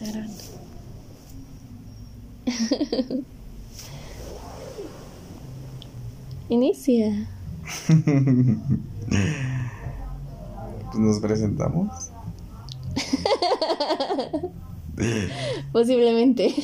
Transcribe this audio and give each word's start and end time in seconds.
Grabando. 0.00 0.32
Inicia. 6.48 7.26
Pues 10.90 11.02
nos 11.04 11.18
presentamos. 11.18 11.88
Posiblemente. 15.72 16.54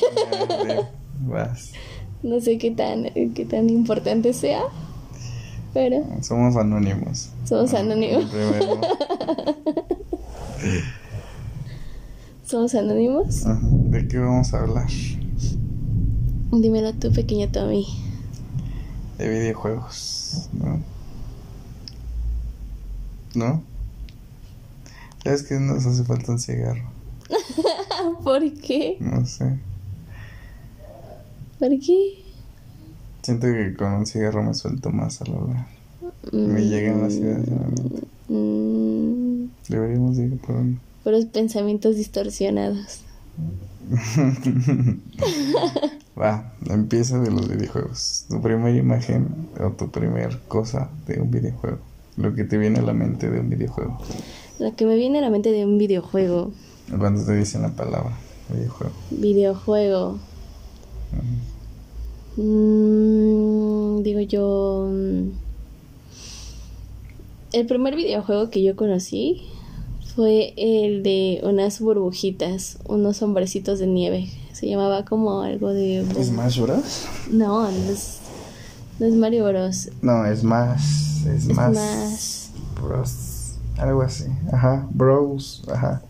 Vas. 1.23 1.73
No 2.23 2.41
sé 2.41 2.57
qué 2.59 2.71
tan, 2.71 3.11
qué 3.35 3.45
tan 3.45 3.69
importante 3.69 4.33
sea. 4.33 4.63
Pero 5.75 6.05
Somos 6.23 6.55
anónimos. 6.57 7.31
somos 7.45 7.75
anónimos. 7.75 8.25
Primero. 8.27 8.81
Somos 12.51 12.75
anónimos. 12.75 13.47
Ajá. 13.47 13.61
¿De 13.63 14.09
qué 14.09 14.19
vamos 14.19 14.53
a 14.53 14.63
hablar? 14.63 14.89
Dímelo 16.51 16.93
tú, 16.95 17.13
pequeño 17.13 17.49
Tommy. 17.49 17.87
De 19.19 19.29
videojuegos, 19.29 20.49
¿no? 20.53 20.81
¿No? 23.37 23.63
¿Sabes 25.23 25.45
que 25.45 25.61
nos 25.61 25.87
hace 25.87 26.03
falta 26.03 26.33
un 26.33 26.41
cigarro? 26.41 26.91
¿Por 28.25 28.53
qué? 28.55 28.97
No 28.99 29.25
sé. 29.27 29.57
¿Por 31.61 31.69
qué? 31.79 32.25
Siento 33.23 33.47
que 33.47 33.77
con 33.79 33.93
un 33.93 34.07
cigarro 34.07 34.43
me 34.43 34.55
suelto 34.55 34.91
más 34.91 35.21
al 35.23 35.35
hablar. 35.37 35.67
Me 36.33 36.63
llegan 36.63 37.01
las 37.01 37.13
ideas 37.15 37.47
a 37.47 37.51
la 37.53 37.69
mente. 37.69 38.03
Mm, 38.29 39.51
Deberíamos 39.69 40.19
ir 40.19 40.37
por 40.41 40.57
un... 40.57 40.90
puros 41.03 41.25
pensamientos 41.27 41.97
distorsionados. 41.97 43.01
Va, 46.19 46.53
empieza 46.69 47.19
de 47.19 47.31
los 47.31 47.49
videojuegos. 47.49 48.27
Tu 48.29 48.41
primera 48.41 48.77
imagen 48.77 49.49
o 49.61 49.71
tu 49.71 49.91
primer 49.91 50.39
cosa 50.49 50.91
de 51.07 51.21
un 51.21 51.31
videojuego. 51.31 51.79
Lo 52.17 52.35
que 52.35 52.45
te 52.45 52.59
viene 52.59 52.81
a 52.81 52.83
la 52.83 52.93
mente 52.93 53.31
de 53.31 53.41
un 53.41 53.49
videojuego. 53.49 53.99
Lo 54.59 54.75
que 54.77 54.85
me 54.85 54.97
viene 54.97 55.19
a 55.19 55.23
la 55.23 55.31
mente 55.31 55.51
de 55.53 55.65
un 55.65 55.79
videojuego. 55.79 56.53
Cuando 56.99 57.25
te 57.25 57.35
dicen 57.37 57.63
la 57.63 57.71
palabra 57.71 58.17
videojuego. 58.53 58.93
Videojuego. 59.11 60.19
Mm, 62.37 64.03
digo 64.03 64.21
yo. 64.21 64.89
mm, 64.91 65.31
El 67.53 67.67
primer 67.67 67.97
videojuego 67.97 68.51
que 68.51 68.63
yo 68.63 68.77
conocí 68.77 69.43
fue 70.15 70.55
el 70.57 71.03
de 71.03 71.41
unas 71.43 71.81
burbujitas, 71.81 72.79
unos 72.87 73.23
hombrecitos 73.23 73.79
de 73.79 73.87
nieve. 73.87 74.31
Se 74.53 74.69
llamaba 74.69 75.05
como 75.05 75.43
algo 75.43 75.73
de. 75.73 76.05
¿Smash 76.23 76.61
Bros? 76.61 77.05
No, 77.31 77.71
no 77.71 77.91
es, 77.91 78.19
no 78.99 79.07
es 79.07 79.15
Mario 79.15 79.47
Bros. 79.47 79.91
No, 80.03 80.27
es 80.27 80.45
más. 80.45 81.25
Es 81.27 81.47
Es 81.47 81.57
más. 81.57 81.75
más. 81.75 82.51
Bros. 82.83 83.55
Algo 83.79 84.03
así. 84.03 84.25
Ajá. 84.53 84.87
Bros. 84.91 85.63
Ajá. 85.73 86.03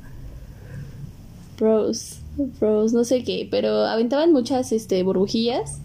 Bros. 1.59 2.17
Bros, 2.59 2.93
no 2.93 3.05
sé 3.05 3.23
qué, 3.23 3.47
pero 3.51 3.85
aventaban 3.85 4.33
muchas 4.33 4.73
este, 4.73 5.03
burbujillas 5.03 5.79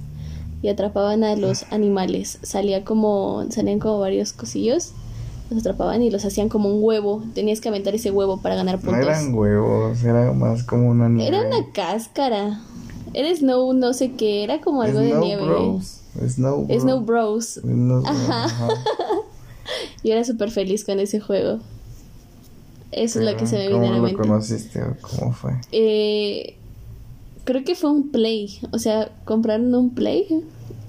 y 0.61 0.69
atrapaban 0.69 1.23
a 1.23 1.35
los 1.35 1.66
animales. 1.72 2.39
Salía 2.44 2.85
como, 2.85 3.45
salían 3.50 3.79
como 3.79 4.00
varios 4.00 4.31
cosillos, 4.31 4.94
los 5.49 5.59
atrapaban 5.59 6.01
y 6.01 6.09
los 6.09 6.25
hacían 6.25 6.49
como 6.49 6.69
un 6.69 6.83
huevo. 6.83 7.23
Tenías 7.33 7.61
que 7.61 7.69
aventar 7.69 7.93
ese 7.95 8.11
huevo 8.11 8.41
para 8.41 8.55
ganar 8.55 8.75
No 8.75 8.81
puntos. 8.81 8.99
eran 9.07 9.33
huevos, 9.33 10.03
era 10.03 10.31
más 10.33 10.63
como 10.63 10.89
una 10.89 11.07
nieve. 11.09 11.35
Era 11.38 11.47
una 11.47 11.71
cáscara. 11.71 12.61
Era 13.13 13.33
Snow, 13.35 13.73
no 13.73 13.93
sé 13.93 14.11
qué, 14.13 14.43
era 14.43 14.59
como 14.61 14.81
algo 14.81 14.99
de 14.99 15.13
nieve. 15.19 15.43
Bros. 15.45 16.01
Snow 16.28 16.66
Bros. 16.66 16.81
Snow 16.81 17.00
Bros. 17.01 17.45
Snow 17.61 18.01
Bros, 18.01 18.09
Ajá. 18.09 18.45
ajá. 18.45 18.67
Yo 20.03 20.13
era 20.13 20.23
súper 20.23 20.51
feliz 20.51 20.84
con 20.85 21.00
ese 21.00 21.19
juego. 21.19 21.59
Eso 22.91 23.19
es 23.19 23.25
lo 23.25 23.35
que 23.38 23.45
se 23.47 23.57
me 23.57 23.66
¿Cómo 23.69 23.81
viene 23.81 23.88
a 23.88 23.91
la 23.91 23.97
lo 23.97 24.03
mente. 24.03 24.22
conociste 24.22 24.81
o 24.81 24.95
cómo 25.01 25.31
fue? 25.34 25.51
Eh, 25.72 26.55
creo 27.44 27.63
que 27.63 27.75
fue 27.75 27.91
un 27.91 28.09
Play. 28.09 28.59
O 28.72 28.79
sea, 28.79 29.11
compraron 29.25 29.73
un 29.75 29.89
Play 29.89 30.28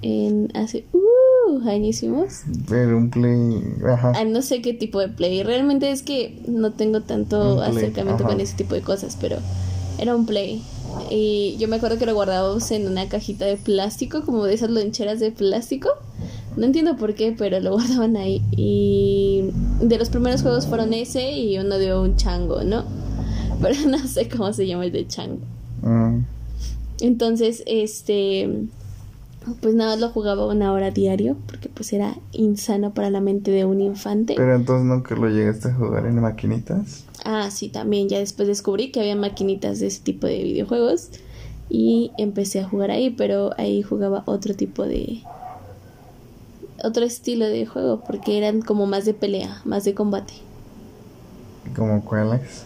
en 0.03 0.51
hace 0.55 0.85
uh, 0.93 0.99
añísimos. 1.67 2.43
Pero 2.69 2.97
un 2.97 3.11
play. 3.11 3.63
Ajá. 3.87 4.13
Ah, 4.17 4.25
no 4.25 4.43
sé 4.43 4.63
qué 4.63 4.73
tipo 4.73 5.01
de 5.01 5.09
Play. 5.09 5.43
Realmente 5.43 5.91
es 5.91 6.03
que 6.03 6.39
no 6.47 6.73
tengo 6.73 7.01
tanto 7.03 7.57
Play, 7.57 7.71
acercamiento 7.71 8.25
ajá. 8.25 8.33
con 8.33 8.41
ese 8.41 8.57
tipo 8.57 8.75
de 8.75 8.83
cosas, 8.83 9.17
pero 9.21 9.39
era 9.99 10.15
un 10.15 10.27
Play. 10.27 10.63
Y 11.11 11.57
yo 11.59 11.69
me 11.69 11.77
acuerdo 11.77 11.99
que 11.99 12.07
lo 12.07 12.15
guardábamos 12.15 12.71
en 12.71 12.87
una 12.87 13.09
cajita 13.09 13.45
de 13.45 13.57
plástico, 13.57 14.23
como 14.25 14.45
de 14.45 14.55
esas 14.55 14.71
loncheras 14.71 15.21
de 15.21 15.31
plástico. 15.31 15.91
No 16.57 16.65
entiendo 16.65 16.97
por 16.97 17.15
qué, 17.15 17.35
pero 17.37 17.61
lo 17.61 17.73
guardaban 17.75 18.17
ahí. 18.17 18.43
Y 18.53 19.51
de 19.81 19.99
los 19.99 20.11
primeros 20.11 20.43
juegos 20.43 20.67
fueron 20.67 20.93
ese 20.93 21.33
y 21.33 21.59
uno 21.59 21.79
de 21.79 21.97
un 21.97 22.17
chango, 22.17 22.63
¿no? 22.63 22.85
Pero 23.63 23.89
no 23.89 24.07
sé 24.07 24.29
cómo 24.29 24.53
se 24.53 24.67
llama 24.67 24.85
el 24.85 24.93
de 24.93 25.07
chango. 25.07 25.41
Mm. 25.83 26.25
Entonces, 27.01 27.63
este, 27.67 28.67
pues 29.61 29.75
nada, 29.75 29.97
lo 29.97 30.11
jugaba 30.11 30.47
una 30.47 30.73
hora 30.73 30.91
diario, 30.91 31.37
porque 31.47 31.69
pues 31.69 31.93
era 31.93 32.17
insano 32.33 32.93
para 32.93 33.11
la 33.11 33.21
mente 33.21 33.51
de 33.51 33.65
un 33.65 33.81
infante. 33.81 34.35
Pero 34.37 34.55
entonces 34.55 34.87
nunca 34.87 35.15
lo 35.15 35.29
llegaste 35.29 35.69
a 35.69 35.75
jugar 35.75 36.07
en 36.07 36.21
maquinitas. 36.21 37.05
Ah, 37.25 37.51
sí, 37.51 37.69
también 37.69 38.09
ya 38.09 38.19
después 38.19 38.49
descubrí 38.49 38.91
que 38.91 39.01
había 39.01 39.17
maquinitas 39.17 39.81
de 39.81 39.89
ese 39.89 40.03
tipo 40.03 40.27
de 40.27 40.43
videojuegos 40.43 41.11
y 41.69 42.13
empecé 42.19 42.61
a 42.61 42.69
jugar 42.69 42.91
ahí, 42.91 43.11
pero 43.11 43.51
ahí 43.59 43.83
jugaba 43.83 44.23
otro 44.27 44.55
tipo 44.55 44.85
de... 44.85 45.23
otro 46.85 47.05
estilo 47.05 47.47
de 47.47 47.67
juego, 47.67 48.01
porque 48.07 48.39
eran 48.39 48.61
como 48.63 48.87
más 48.87 49.05
de 49.05 49.15
pelea, 49.15 49.61
más 49.65 49.85
de 49.85 49.95
combate. 49.95 50.35
¿Como 51.75 52.05
cuáles? 52.05 52.65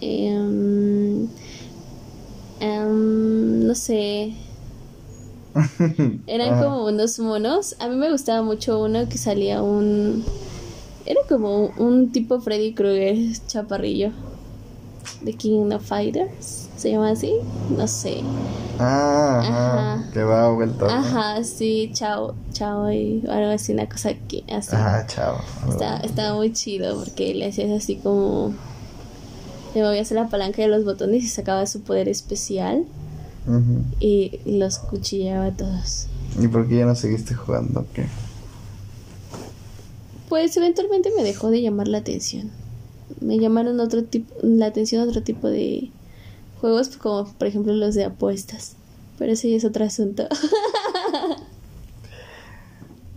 Em, 0.00 1.26
em, 2.60 3.66
no 3.66 3.74
sé, 3.74 4.32
Eran 6.26 6.62
como 6.62 6.86
unos 6.86 7.18
monos. 7.18 7.76
A 7.78 7.88
mí 7.88 7.96
me 7.96 8.10
gustaba 8.10 8.42
mucho 8.42 8.82
uno 8.82 9.08
que 9.08 9.18
salía 9.18 9.62
un. 9.62 10.24
Era 11.06 11.20
como 11.28 11.72
un 11.78 12.12
tipo 12.12 12.40
Freddy 12.40 12.74
Krueger 12.74 13.16
chaparrillo. 13.46 14.10
The 15.24 15.32
King 15.32 15.72
of 15.72 15.84
Fighters. 15.84 16.68
¿Se 16.76 16.92
llama 16.92 17.10
así? 17.10 17.34
No 17.76 17.88
sé. 17.88 18.20
Ah, 18.78 19.40
ajá. 19.40 19.94
Ajá. 19.94 20.10
Que 20.12 20.20
da 20.20 20.50
vuelta. 20.50 20.86
¿no? 20.86 20.92
Ajá, 20.92 21.42
sí, 21.42 21.90
chao, 21.92 22.34
chao 22.52 22.92
y 22.92 23.24
algo 23.28 23.50
así, 23.50 23.72
una 23.72 23.88
cosa 23.88 24.14
que 24.14 24.44
así. 24.52 24.76
Ajá, 24.76 25.06
chao. 25.06 25.38
Estaba, 25.68 25.96
estaba 25.98 26.36
muy 26.36 26.52
chido 26.52 26.96
porque 26.98 27.34
le 27.34 27.46
hacías 27.46 27.70
así 27.70 27.96
como. 27.96 28.54
Le 29.74 29.82
movías 29.82 30.10
la 30.12 30.28
palanca 30.28 30.62
de 30.62 30.68
los 30.68 30.84
botones 30.84 31.24
y 31.24 31.28
sacaba 31.28 31.66
su 31.66 31.82
poder 31.82 32.08
especial 32.08 32.86
Y 34.00 34.40
los 34.44 34.78
cuchillaba 34.78 35.46
a 35.46 35.56
todos. 35.56 36.06
¿Y 36.40 36.48
por 36.48 36.68
qué 36.68 36.78
ya 36.78 36.86
no 36.86 36.94
seguiste 36.94 37.34
jugando? 37.34 37.86
¿Qué? 37.94 38.06
Pues 40.28 40.56
eventualmente 40.56 41.10
me 41.16 41.24
dejó 41.24 41.50
de 41.50 41.62
llamar 41.62 41.88
la 41.88 41.98
atención. 41.98 42.50
Me 43.20 43.38
llamaron 43.38 43.80
otro 43.80 44.04
tipo, 44.04 44.34
la 44.42 44.66
atención 44.66 45.08
otro 45.08 45.22
tipo 45.22 45.48
de 45.48 45.90
juegos, 46.60 46.96
como 46.96 47.32
por 47.32 47.48
ejemplo 47.48 47.72
los 47.72 47.94
de 47.94 48.04
apuestas. 48.04 48.74
Pero 49.18 49.32
ese 49.32 49.50
ya 49.50 49.56
es 49.56 49.64
otro 49.64 49.84
asunto. 49.84 50.28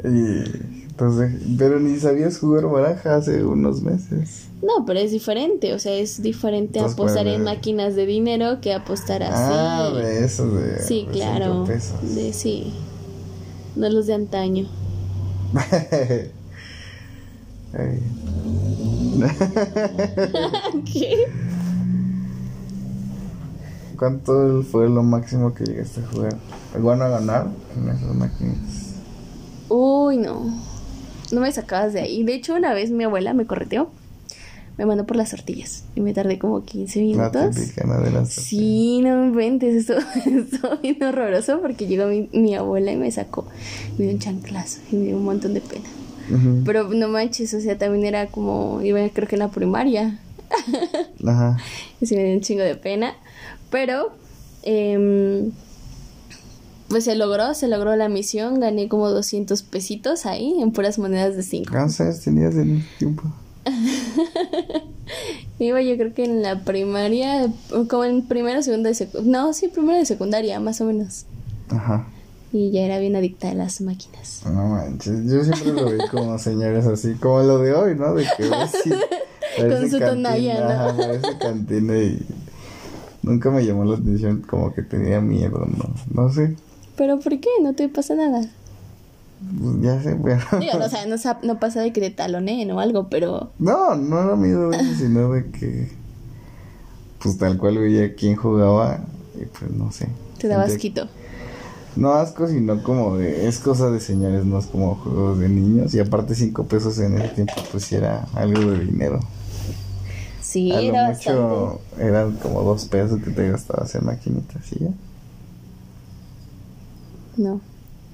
Y 0.03 0.43
entonces, 1.01 1.41
pero 1.57 1.79
ni 1.79 1.99
sabías 1.99 2.37
jugar 2.37 2.67
baraja 2.67 3.15
hace 3.15 3.43
unos 3.43 3.81
meses. 3.81 4.45
no, 4.61 4.85
pero 4.85 4.99
es 4.99 5.11
diferente. 5.11 5.73
O 5.73 5.79
sea, 5.79 5.93
es 5.93 6.21
diferente 6.21 6.77
Entonces, 6.77 6.93
apostar 6.93 7.25
en 7.25 7.43
máquinas 7.43 7.95
de 7.95 8.05
dinero 8.05 8.61
que 8.61 8.71
apostar 8.71 9.23
así. 9.23 9.33
Ah, 9.35 9.91
de 9.95 10.23
eso, 10.23 10.47
de. 10.47 10.79
sí, 10.83 11.07
de 11.07 11.11
claro. 11.11 11.63
pesos. 11.65 12.15
De 12.15 12.31
sí. 12.33 12.71
No 13.75 13.89
los 13.89 14.05
de 14.05 14.13
antaño. 14.13 14.67
¿Cuánto 23.97 24.61
fue 24.71 24.87
lo 24.87 25.01
máximo 25.01 25.55
que 25.55 25.63
llegaste 25.63 26.01
a 26.01 26.07
jugar? 26.07 26.37
¿Van 26.79 27.01
a 27.01 27.07
ganar 27.07 27.47
en 27.75 27.89
esas 27.89 28.13
máquinas? 28.13 28.97
Uy, 29.67 30.17
no. 30.17 30.70
No 31.31 31.41
me 31.41 31.51
sacabas 31.51 31.93
de 31.93 32.01
ahí. 32.01 32.23
De 32.23 32.33
hecho, 32.33 32.55
una 32.55 32.73
vez 32.73 32.91
mi 32.91 33.03
abuela 33.03 33.33
me 33.33 33.45
correteó. 33.45 33.89
Me 34.77 34.85
mandó 34.85 35.05
por 35.05 35.15
las 35.17 35.31
tortillas. 35.31 35.83
Y 35.95 36.01
me 36.01 36.13
tardé 36.13 36.39
como 36.39 36.63
15 36.63 36.99
La 36.99 37.05
minutos. 37.05 37.55
¿no? 37.85 38.01
De 38.01 38.11
las 38.11 38.29
Sí, 38.29 39.01
no 39.01 39.17
me 39.17 39.27
inventes, 39.27 39.75
esto 39.75 39.93
estuvo 40.25 40.77
bien 40.77 41.03
horroroso 41.03 41.61
porque 41.61 41.87
llegó 41.87 42.07
mi, 42.07 42.29
mi 42.31 42.55
abuela 42.55 42.91
y 42.91 42.95
me 42.97 43.11
sacó, 43.11 43.45
me 43.97 44.05
dio 44.05 44.13
un 44.13 44.19
chanclazo 44.19 44.79
y 44.91 44.95
me 44.95 45.05
dio 45.07 45.17
un 45.17 45.25
montón 45.25 45.53
de 45.53 45.61
pena. 45.61 45.85
Ujú. 46.29 46.63
Pero 46.65 46.87
no 46.89 47.09
manches, 47.09 47.53
o 47.53 47.59
sea, 47.59 47.77
también 47.77 48.05
era 48.05 48.27
como, 48.27 48.81
iba 48.81 48.99
creo 49.09 49.27
que 49.27 49.35
en 49.35 49.39
la 49.39 49.51
primaria 49.51 50.19
Ajá. 51.25 51.57
Y 52.01 52.05
sí 52.05 52.15
me 52.15 52.23
dio 52.23 52.33
un 52.35 52.41
chingo 52.41 52.63
de 52.63 52.75
pena. 52.75 53.13
Pero, 53.69 54.11
em, 54.63 55.51
pues 56.91 57.05
se 57.05 57.15
logró, 57.15 57.53
se 57.53 57.69
logró 57.69 57.95
la 57.95 58.09
misión. 58.09 58.59
Gané 58.59 58.89
como 58.89 59.09
200 59.09 59.63
pesitos 59.63 60.25
ahí 60.25 60.61
en 60.61 60.71
puras 60.71 60.99
monedas 60.99 61.37
de 61.37 61.43
5. 61.43 61.71
¿Cuántos 61.71 62.19
tenías 62.19 62.53
en 62.55 62.85
tiempo? 62.99 63.23
Iba 65.59 65.81
yo 65.81 65.95
creo 65.95 66.13
que 66.13 66.25
en 66.25 66.41
la 66.41 66.63
primaria, 66.63 67.47
como 67.87 68.03
en 68.03 68.27
primero, 68.27 68.61
segundo 68.61 68.89
de 68.89 68.95
secundaria. 68.95 69.31
No, 69.31 69.53
sí, 69.53 69.69
primero 69.69 69.97
de 69.97 70.05
secundaria, 70.05 70.59
más 70.59 70.81
o 70.81 70.85
menos. 70.85 71.25
Ajá. 71.69 72.07
Y 72.51 72.71
ya 72.71 72.81
era 72.81 72.99
bien 72.99 73.15
adicta 73.15 73.51
a 73.51 73.53
las 73.53 73.79
máquinas. 73.79 74.41
No 74.45 74.67
manches, 74.67 75.31
yo 75.31 75.43
siempre 75.45 75.71
lo 75.71 75.91
vi 75.91 75.99
como 76.09 76.37
señores 76.37 76.85
así, 76.87 77.13
como 77.13 77.41
lo 77.43 77.59
de 77.59 77.73
hoy, 77.73 77.95
¿no? 77.95 78.13
De 78.13 78.25
que 78.35 78.43
sí, 78.83 78.91
parece 79.57 79.89
su 79.91 79.99
tonalla, 79.99 80.59
¿no? 80.59 80.69
Ajá, 80.69 81.37
cantina 81.39 81.97
y 81.97 82.25
nunca 83.21 83.49
me 83.49 83.65
llamó 83.65 83.85
la 83.85 83.95
atención, 83.95 84.41
como 84.41 84.73
que 84.73 84.81
tenía 84.81 85.21
miedo, 85.21 85.65
¿no? 85.65 85.93
No 86.13 86.33
sé, 86.33 86.57
¿Pero 87.01 87.19
por 87.19 87.31
qué? 87.39 87.49
No 87.63 87.73
te 87.73 87.89
pasa 87.89 88.13
nada. 88.13 88.41
ya 89.81 89.99
sé, 90.03 90.15
pero... 90.23 90.37
Digo, 90.59 90.77
no, 90.77 90.85
o 90.85 90.89
sea, 90.89 91.07
no, 91.07 91.17
sa- 91.17 91.39
no 91.41 91.59
pasa 91.59 91.81
de 91.81 91.91
que 91.91 91.99
te 91.99 92.11
taloneen 92.11 92.69
o 92.69 92.79
algo, 92.79 93.09
pero... 93.09 93.49
No, 93.57 93.95
no 93.95 94.21
era 94.21 94.35
miedo 94.35 94.69
de 94.69 94.77
eso, 94.77 94.95
sino 94.99 95.31
de 95.31 95.49
que, 95.49 95.89
pues 97.23 97.39
tal 97.39 97.57
cual 97.57 97.79
veía 97.79 98.13
quién 98.13 98.35
jugaba 98.35 98.99
y 99.33 99.45
pues 99.45 99.71
no 99.71 99.91
sé. 99.91 100.09
Te 100.37 100.47
daba 100.47 100.65
asquito. 100.65 101.07
No 101.95 102.13
asco, 102.13 102.47
sino 102.47 102.83
como 102.83 103.17
de, 103.17 103.47
es 103.47 103.57
cosa 103.57 103.89
de 103.89 103.99
señores, 103.99 104.45
no 104.45 104.59
es 104.59 104.67
como 104.67 104.93
juegos 104.97 105.39
de 105.39 105.49
niños. 105.49 105.95
Y 105.95 105.99
aparte 105.99 106.35
cinco 106.35 106.65
pesos 106.65 106.99
en 106.99 107.17
ese 107.17 107.29
tiempo, 107.29 107.53
pues 107.71 107.91
era 107.91 108.27
algo 108.35 108.61
de 108.73 108.85
dinero. 108.85 109.19
Sí, 110.39 110.71
A 110.71 110.75
lo 110.75 110.81
era 110.81 111.07
mucho 111.07 111.79
bastante. 111.95 112.05
eran 112.07 112.31
como 112.37 112.61
dos 112.61 112.85
pesos 112.85 113.19
que 113.23 113.31
te 113.31 113.49
gastabas 113.49 113.95
en 113.95 114.05
maquinitas 114.05 114.71
y 114.73 114.83
ya. 114.83 114.91
No, 117.37 117.61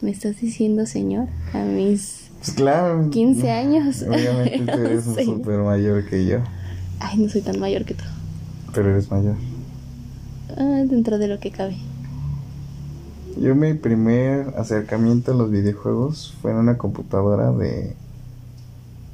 me 0.01 0.11
estás 0.11 0.39
diciendo, 0.39 0.85
señor, 0.85 1.27
a 1.53 1.59
mis 1.63 2.29
Pues 2.39 2.51
claro. 2.51 3.09
15 3.09 3.51
años. 3.51 4.03
Obviamente 4.03 4.59
tú 4.59 4.79
eres 4.85 5.07
un 5.07 5.15
Sí. 5.15 5.25
súper 5.25 5.59
mayor 5.59 6.05
que 6.05 6.25
yo, 6.25 6.39
Ay, 6.99 7.17
no 7.19 7.29
soy 7.29 7.41
tan 7.41 7.59
mayor 7.59 7.85
que 7.85 7.93
tú. 7.93 8.03
pero 8.73 8.89
eres 8.91 9.09
mayor. 9.11 9.35
Ah, 10.57 10.83
dentro 10.87 11.17
de 11.17 11.27
lo 11.27 11.39
que 11.39 11.51
cabe. 11.51 11.77
Yo 13.39 13.53
mi 13.53 13.73
primer 13.75 14.53
acercamiento 14.57 15.31
a 15.31 15.35
los 15.35 15.51
videojuegos 15.51 16.33
fue 16.41 16.51
en 16.51 16.57
una 16.57 16.77
computadora 16.77 17.51
de, 17.51 17.95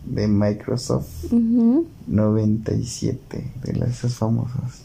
de 0.05 0.27
Microsoft 0.29 1.25
Ujú. 1.25 1.85
97, 2.07 3.51
de 3.63 3.73
las 3.73 3.89
esas 3.89 4.13
famosas. 4.15 4.83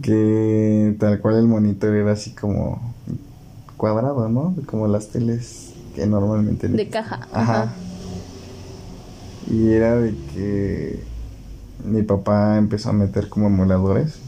Que 0.00 0.94
tal 1.00 1.20
cual 1.20 1.36
el 1.38 1.46
monitor 1.48 1.94
era 1.94 2.12
así 2.12 2.30
como 2.30 2.94
cuadrado, 3.82 4.28
¿no? 4.28 4.54
Como 4.66 4.86
las 4.86 5.08
teles 5.08 5.72
que 5.96 6.06
normalmente... 6.06 6.68
De 6.68 6.88
caja. 6.88 7.26
Ajá. 7.32 7.62
Ajá. 7.62 7.72
Y 9.50 9.72
era 9.72 9.96
de 9.96 10.14
que 10.32 11.02
mi 11.84 12.04
papá 12.04 12.58
empezó 12.58 12.90
a 12.90 12.92
meter 12.92 13.28
como 13.28 13.48
emuladores. 13.48 14.20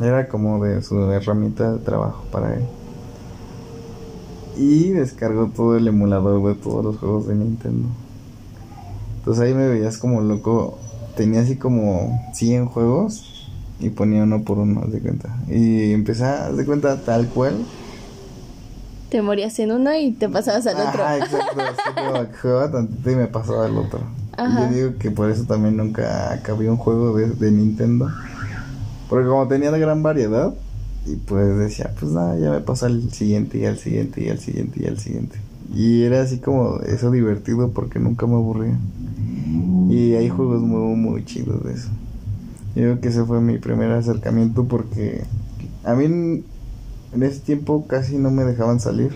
Era 0.00 0.28
como 0.28 0.64
de 0.64 0.80
su 0.80 0.98
herramienta 1.10 1.70
de 1.70 1.80
trabajo 1.80 2.24
para 2.32 2.54
él. 2.54 2.64
Y 4.56 4.88
descargó 4.88 5.48
todo 5.54 5.76
el 5.76 5.86
emulador 5.86 6.42
de 6.48 6.54
todos 6.54 6.82
los 6.82 6.96
juegos 6.96 7.26
de 7.26 7.34
Nintendo. 7.34 7.88
Entonces 9.18 9.44
ahí 9.44 9.52
me 9.52 9.68
veías 9.68 9.98
como 9.98 10.22
loco. 10.22 10.78
Tenía 11.14 11.42
así 11.42 11.56
como 11.56 12.26
100 12.32 12.64
juegos 12.68 13.50
y 13.80 13.90
ponía 13.90 14.22
uno 14.22 14.44
por 14.44 14.56
uno, 14.56 14.80
haz 14.82 14.92
de 14.92 15.00
cuenta. 15.00 15.36
Y 15.46 15.92
empecé 15.92 16.24
a 16.24 16.46
haz 16.46 16.56
de 16.56 16.64
cuenta 16.64 17.04
tal 17.04 17.28
cual. 17.28 17.56
Te 19.16 19.22
morías 19.22 19.58
en 19.60 19.72
uno 19.72 19.96
y 19.96 20.12
te 20.12 20.28
pasabas 20.28 20.66
al 20.66 20.74
otro. 20.74 21.02
Ajá, 21.02 21.16
exacto. 21.16 21.58
Así 21.58 22.26
que 22.32 22.36
jugaba 22.36 22.70
tantito 22.70 23.10
y 23.10 23.16
me 23.16 23.26
pasaba 23.28 23.64
al 23.64 23.78
otro. 23.78 24.00
Ajá. 24.36 24.68
Yo 24.68 24.76
digo 24.76 24.98
que 24.98 25.10
por 25.10 25.30
eso 25.30 25.44
también 25.44 25.78
nunca 25.78 26.34
acabé 26.34 26.68
un 26.68 26.76
juego 26.76 27.16
de, 27.16 27.30
de 27.30 27.50
Nintendo. 27.50 28.10
Porque 29.08 29.26
como 29.26 29.48
tenía 29.48 29.70
de 29.70 29.80
gran 29.80 30.02
variedad, 30.02 30.52
y 31.06 31.16
pues 31.16 31.56
decía, 31.56 31.94
pues 31.98 32.12
nada, 32.12 32.38
ya 32.38 32.50
me 32.50 32.60
pasa 32.60 32.84
al 32.84 33.10
siguiente 33.10 33.56
y 33.56 33.64
al 33.64 33.78
siguiente 33.78 34.22
y 34.22 34.28
al 34.28 34.38
siguiente 34.38 34.82
y 34.84 34.86
al 34.86 34.98
siguiente. 34.98 35.38
Y 35.74 36.02
era 36.02 36.20
así 36.20 36.36
como 36.38 36.80
eso 36.80 37.10
divertido 37.10 37.70
porque 37.70 37.98
nunca 37.98 38.26
me 38.26 38.34
aburría. 38.34 38.76
Y 39.88 40.12
hay 40.12 40.28
juegos 40.28 40.60
muy, 40.60 40.94
muy 40.94 41.24
chidos 41.24 41.64
de 41.64 41.72
eso. 41.72 41.88
Yo 42.74 42.82
creo 42.82 43.00
que 43.00 43.08
ese 43.08 43.24
fue 43.24 43.40
mi 43.40 43.56
primer 43.56 43.92
acercamiento 43.92 44.64
porque 44.64 45.24
a 45.84 45.94
mí 45.94 46.44
en, 47.16 47.22
ese 47.22 47.40
tiempo 47.40 47.86
casi 47.86 48.16
no 48.18 48.30
me 48.30 48.44
dejaban 48.44 48.78
salir. 48.80 49.12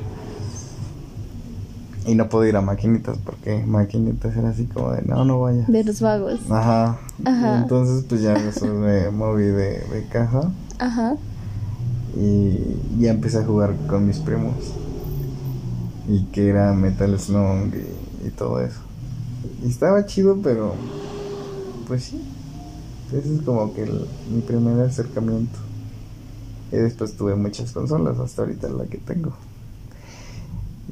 Y 2.07 2.15
no 2.15 2.29
puedo 2.29 2.47
ir 2.47 2.57
a 2.57 2.63
maquinitas 2.63 3.19
porque 3.25 3.63
maquinitas 3.65 4.35
era 4.35 4.49
así 4.49 4.65
como 4.65 4.91
de 4.93 5.03
no, 5.03 5.25
no 5.25 5.41
vaya. 5.41 5.65
De 5.69 5.85
los 5.85 6.01
vagos. 6.01 6.41
Ajá. 6.51 6.99
Ajá. 7.25 7.59
Entonces 7.63 8.05
pues 8.09 8.23
ya 8.23 8.33
después 8.43 8.73
me 8.73 9.11
moví 9.11 9.45
de, 9.45 9.81
de 9.93 10.07
casa 10.11 10.51
Ajá. 10.79 11.17
y 12.17 12.59
ya 12.99 13.11
empecé 13.11 13.39
a 13.39 13.45
jugar 13.45 13.75
con 13.87 14.07
mis 14.07 14.19
primos. 14.19 14.55
Y 16.09 16.25
que 16.33 16.49
era 16.49 16.73
Metal 16.73 17.17
Slug 17.21 17.69
y, 17.75 18.27
y 18.29 18.31
todo 18.31 18.61
eso. 18.61 18.81
Y 19.63 19.69
estaba 19.69 20.05
chido, 20.07 20.39
pero 20.43 20.75
pues 21.87 22.05
sí. 22.05 22.21
Ese 23.13 23.35
es 23.37 23.43
como 23.43 23.75
que 23.75 23.83
el- 23.83 24.07
mi 24.33 24.41
primer 24.41 24.81
acercamiento. 24.87 25.59
Y 26.73 26.77
después 26.77 27.17
tuve 27.17 27.35
muchas 27.35 27.73
consolas, 27.73 28.19
hasta 28.19 28.43
ahorita 28.43 28.69
la 28.69 28.85
que 28.85 28.99
tengo. 28.99 29.33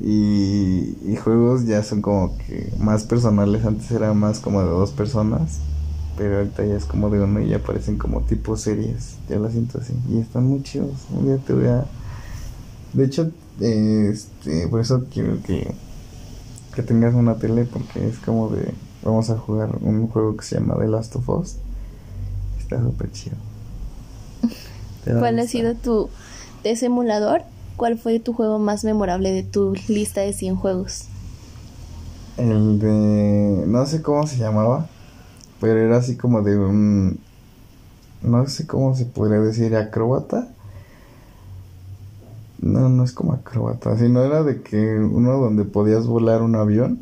Y, 0.01 0.97
y 1.05 1.17
juegos 1.17 1.67
ya 1.67 1.83
son 1.83 2.03
como 2.03 2.37
que 2.39 2.73
más 2.79 3.05
personales. 3.05 3.65
Antes 3.65 3.91
era 3.91 4.15
más 4.15 4.41
como 4.41 4.63
de 4.63 4.69
dos 4.69 4.93
personas. 4.93 5.59
Pero 6.17 6.39
ahorita 6.39 6.65
ya 6.65 6.77
es 6.77 6.85
como 6.85 7.11
de 7.11 7.21
uno 7.21 7.41
y 7.41 7.49
ya 7.49 7.61
parecen 7.61 7.97
como 7.97 8.23
tipo 8.23 8.57
series. 8.57 9.17
Ya 9.29 9.39
la 9.39 9.51
siento 9.51 9.79
así. 9.79 9.95
Y 10.09 10.19
están 10.19 10.47
muy 10.47 10.63
chidos. 10.63 11.07
Un 11.11 11.27
día 11.27 11.39
te 11.39 11.53
voy 11.53 11.67
a. 11.67 11.85
De 12.93 13.05
hecho, 13.05 13.31
este, 13.61 14.67
por 14.69 14.81
eso 14.81 15.05
quiero 15.13 15.41
que, 15.43 15.73
que 16.75 16.83
tengas 16.83 17.15
una 17.15 17.37
tele. 17.37 17.65
Porque 17.65 18.09
es 18.09 18.19
como 18.19 18.51
de. 18.51 18.75
Vamos 19.05 19.31
a 19.31 19.39
jugar 19.39 19.79
un 19.81 20.09
juego 20.09 20.37
que 20.37 20.45
se 20.45 20.57
llama 20.57 20.77
The 20.79 20.89
Last 20.89 21.17
of 21.17 21.29
Us. 21.29 21.57
Está 22.59 22.83
súper 22.83 23.13
chido. 23.13 23.37
¿Cuál 25.19 25.39
ha 25.39 25.47
sido 25.47 25.75
tu, 25.75 26.09
de 26.63 26.73
ese 26.73 26.87
emulador, 26.87 27.43
cuál 27.77 27.99
fue 27.99 28.21
tu 28.21 28.33
juego 28.33 28.59
más 28.59 28.85
memorable 28.85 29.33
de 29.33 29.43
tu 29.43 29.75
lista 29.89 30.21
de 30.21 30.33
100 30.33 30.57
juegos? 30.57 31.05
El 32.39 32.79
de. 32.79 33.65
No 33.67 33.85
sé 33.87 34.01
cómo 34.01 34.27
se 34.27 34.37
llamaba. 34.37 34.89
Pero 35.61 35.81
era 35.81 35.97
así 35.97 36.17
como 36.17 36.43
de 36.43 36.57
un. 36.57 37.19
No 38.23 38.47
sé 38.47 38.67
cómo 38.67 38.95
se 38.95 39.07
podría 39.07 39.41
decir. 39.41 39.75
Acróbata. 39.77 40.49
No, 42.61 42.89
no 42.89 43.05
es 43.05 43.13
como 43.13 43.33
acróbata. 43.33 43.97
Sino 43.99 44.23
era 44.23 44.43
de 44.45 44.63
que 44.63 44.99
uno 44.99 45.39
donde 45.39 45.65
podías 45.65 46.07
volar 46.07 46.43
un 46.43 46.55
avión. 46.55 47.01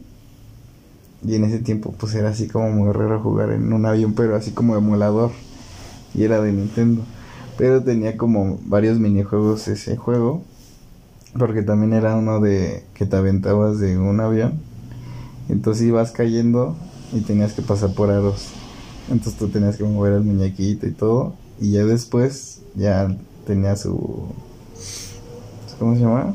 Y 1.23 1.35
en 1.35 1.45
ese 1.45 1.59
tiempo, 1.59 1.93
pues 1.99 2.15
era 2.15 2.31
así 2.31 2.49
como 2.49 2.71
muy 2.71 2.93
raro 2.93 3.21
jugar 3.21 3.51
en 3.51 3.73
un 3.73 3.85
avión, 3.85 4.15
pero 4.15 4.37
así 4.37 4.53
como 4.53 4.77
emulador. 4.77 5.33
Y 6.15 6.25
era 6.25 6.41
de 6.41 6.53
Nintendo. 6.53 7.03
Pero 7.59 7.83
tenía 7.83 8.17
como 8.17 8.59
varios 8.67 8.99
minijuegos 8.99 9.69
ese 9.69 9.97
juego. 9.97 10.43
Porque 11.39 11.63
también 11.63 11.93
era 11.93 12.17
uno 12.17 12.41
de 12.41 12.85
que 12.95 13.07
te 13.07 13.17
aventabas 13.17 13.79
de 13.79 13.99
un 13.99 14.21
avión. 14.21 14.61
Entonces 15.49 15.87
ibas 15.87 16.13
cayendo 16.13 16.77
y 17.13 17.21
tenías 17.21 17.53
que 17.53 17.63
pasar 17.63 17.95
por 17.95 18.11
aros. 18.11 18.49
Entonces 19.11 19.39
tú 19.39 19.49
tenías 19.49 19.77
que 19.77 19.85
mover 19.85 20.15
el 20.15 20.23
muñequito 20.23 20.87
y 20.87 20.93
todo. 20.93 21.35
Y 21.61 21.73
ya 21.73 21.85
después 21.85 22.63
ya 22.75 23.17
tenía 23.47 23.77
su... 23.77 24.27
¿Cómo 25.79 25.95
se 25.95 26.01
llama? 26.01 26.35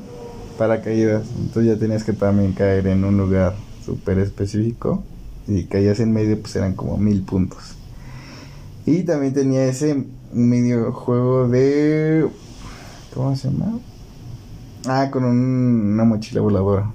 Paracaídas. 0.57 1.23
Entonces 1.39 1.73
ya 1.73 1.79
tenías 1.79 2.03
que 2.03 2.13
también 2.13 2.53
caer 2.53 2.87
en 2.87 3.03
un 3.03 3.17
lugar 3.17 3.55
súper 3.85 4.19
específico. 4.19 5.03
Y 5.47 5.65
caías 5.65 5.99
en 5.99 6.13
medio 6.13 6.39
pues 6.39 6.55
eran 6.55 6.73
como 6.75 6.97
mil 6.97 7.23
puntos. 7.23 7.75
Y 8.85 9.03
también 9.03 9.33
tenía 9.33 9.65
ese 9.65 10.05
medio 10.33 10.91
juego 10.91 11.47
de... 11.47 12.27
¿Cómo 13.13 13.35
se 13.35 13.49
llama? 13.51 13.79
Ah, 14.87 15.09
con 15.11 15.23
un- 15.25 15.91
una 15.93 16.03
mochila 16.05 16.41
voladora. 16.41 16.91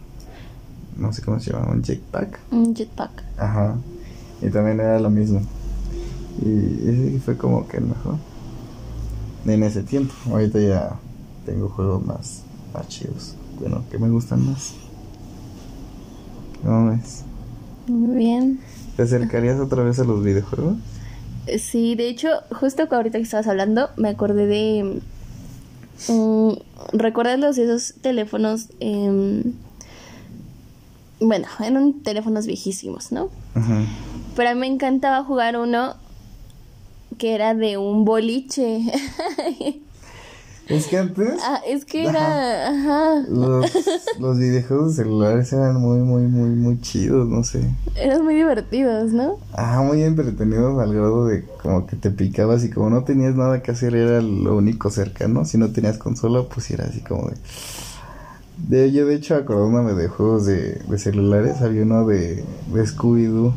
No 0.96 1.12
sé 1.12 1.22
cómo 1.22 1.38
se 1.40 1.52
llama, 1.52 1.70
un 1.72 1.82
jetpack. 1.82 2.38
Un 2.50 2.74
jetpack. 2.74 3.22
Ajá. 3.38 3.76
Y 4.42 4.48
también 4.50 4.80
era 4.80 4.98
lo 4.98 5.10
mismo. 5.10 5.40
Y 6.42 6.88
ese 6.88 7.20
fue 7.24 7.36
como 7.36 7.66
que 7.68 7.76
el 7.78 7.84
mejor. 7.86 8.16
En 9.46 9.62
ese 9.62 9.82
tiempo. 9.82 10.14
Ahorita 10.30 10.58
ya 10.58 10.96
tengo 11.44 11.68
juegos 11.68 12.04
más, 12.04 12.42
más 12.74 12.88
chidos. 12.88 13.34
Bueno, 13.60 13.84
que 13.90 13.98
me 13.98 14.08
gustan 14.08 14.44
más. 14.46 14.74
¿Cómo 16.64 16.90
ves? 16.90 17.22
Muy 17.86 18.16
bien. 18.16 18.60
¿Te 18.96 19.02
acercarías 19.02 19.60
otra 19.60 19.82
vez 19.82 19.98
a 20.00 20.04
los 20.04 20.22
videojuegos? 20.24 20.76
Sí, 21.58 21.94
de 21.94 22.08
hecho, 22.08 22.28
justo 22.50 22.86
ahorita 22.90 23.18
que 23.18 23.24
estabas 23.24 23.46
hablando, 23.46 23.90
me 23.96 24.08
acordé 24.08 24.46
de... 24.46 25.00
mm, 26.08 26.52
¿Recuerdas 26.92 27.38
los 27.38 27.58
esos 27.58 27.94
teléfonos? 28.00 28.68
em, 28.80 29.52
bueno, 31.20 31.46
eran 31.64 31.94
teléfonos 32.02 32.46
viejísimos, 32.46 33.10
¿no? 33.12 33.30
Ajá. 33.54 33.84
Pero 34.34 34.50
a 34.50 34.54
mí 34.54 34.60
me 34.60 34.66
encantaba 34.66 35.24
jugar 35.24 35.56
uno 35.56 35.94
que 37.16 37.34
era 37.34 37.54
de 37.54 37.78
un 37.78 38.04
boliche. 38.04 38.80
Es 40.68 40.88
que 40.88 40.98
antes 40.98 41.34
ah, 41.44 41.60
es 41.64 41.84
que 41.84 42.06
era... 42.06 42.68
Ajá. 42.68 43.24
los, 43.28 43.70
los 44.18 44.38
videojuegos 44.38 44.96
de 44.96 45.04
celulares 45.04 45.52
eran 45.52 45.80
muy, 45.80 46.00
muy, 46.00 46.22
muy, 46.22 46.50
muy 46.50 46.80
chidos, 46.80 47.28
no 47.28 47.44
sé. 47.44 47.60
Eran 47.94 48.24
muy 48.24 48.34
divertidos, 48.34 49.12
¿no? 49.12 49.38
Ah, 49.52 49.82
muy 49.82 50.02
entretenidos 50.02 50.80
al 50.80 50.92
grado 50.92 51.26
de 51.26 51.44
como 51.62 51.86
que 51.86 51.94
te 51.94 52.10
picabas 52.10 52.64
y 52.64 52.70
como 52.70 52.90
no 52.90 53.04
tenías 53.04 53.36
nada 53.36 53.62
que 53.62 53.70
hacer 53.70 53.94
era 53.94 54.20
lo 54.20 54.56
único 54.56 54.90
cercano. 54.90 55.44
Si 55.44 55.56
no 55.56 55.70
tenías 55.70 55.98
consola, 55.98 56.42
pues 56.52 56.68
era 56.72 56.84
así 56.84 57.00
como 57.00 57.28
de... 57.28 57.36
de 58.66 58.90
yo 58.90 59.06
de 59.06 59.14
hecho 59.14 59.36
acordándome 59.36 59.94
de 59.94 60.08
juegos 60.08 60.46
de, 60.46 60.80
de 60.88 60.98
celulares, 60.98 61.62
había 61.62 61.82
uno 61.82 62.06
de, 62.06 62.44
de 62.72 62.82
Scooby-Doo. 62.82 63.54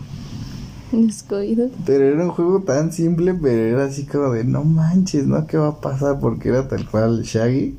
Pero 1.86 2.06
era 2.06 2.24
un 2.24 2.32
juego 2.32 2.62
tan 2.62 2.92
simple, 2.92 3.34
pero 3.34 3.62
era 3.62 3.86
así 3.86 4.06
como 4.06 4.32
de 4.32 4.44
no 4.44 4.64
manches, 4.64 5.28
¿no? 5.28 5.46
¿Qué 5.48 5.58
va 5.58 5.70
a 5.70 5.82
pasar? 5.82 6.20
Porque 6.20 6.50
era 6.50 6.68
tal 6.68 6.90
cual 6.90 7.24
Shaggy. 7.24 7.78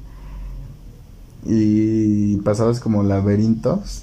Y 1.44 2.36
pasabas 2.38 2.80
como 2.80 3.02
laberintos. 3.02 4.02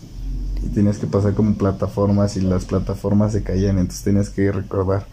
Y 0.63 0.69
tenías 0.69 0.97
que 0.97 1.07
pasar 1.07 1.33
como 1.35 1.53
plataformas 1.53 2.35
y 2.35 2.41
las 2.41 2.65
plataformas 2.65 3.31
se 3.31 3.43
caían, 3.43 3.77
entonces 3.77 4.03
tenías 4.03 4.29
que 4.29 4.51
recordar. 4.51 5.05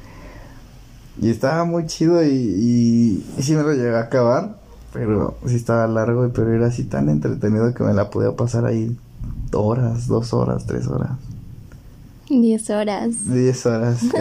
Y 1.20 1.28
estaba 1.28 1.64
muy 1.64 1.86
chido 1.86 2.24
y, 2.24 2.28
y, 2.28 3.24
y 3.38 3.42
sí 3.42 3.54
me 3.54 3.62
lo 3.62 3.72
llegué 3.72 3.94
a 3.94 4.00
acabar, 4.00 4.56
pero 4.92 5.36
sí 5.46 5.54
estaba 5.54 5.86
largo, 5.86 6.28
pero 6.34 6.52
era 6.52 6.68
así 6.68 6.84
tan 6.84 7.08
entretenido 7.08 7.72
que 7.74 7.84
me 7.84 7.92
la 7.92 8.10
podía 8.10 8.34
pasar 8.34 8.64
ahí 8.64 8.96
horas, 9.52 10.06
dos 10.06 10.32
horas, 10.32 10.66
tres 10.66 10.86
horas. 10.86 11.12
Diez 12.28 12.68
horas. 12.70 13.30
10 13.30 13.66
horas. 13.66 14.00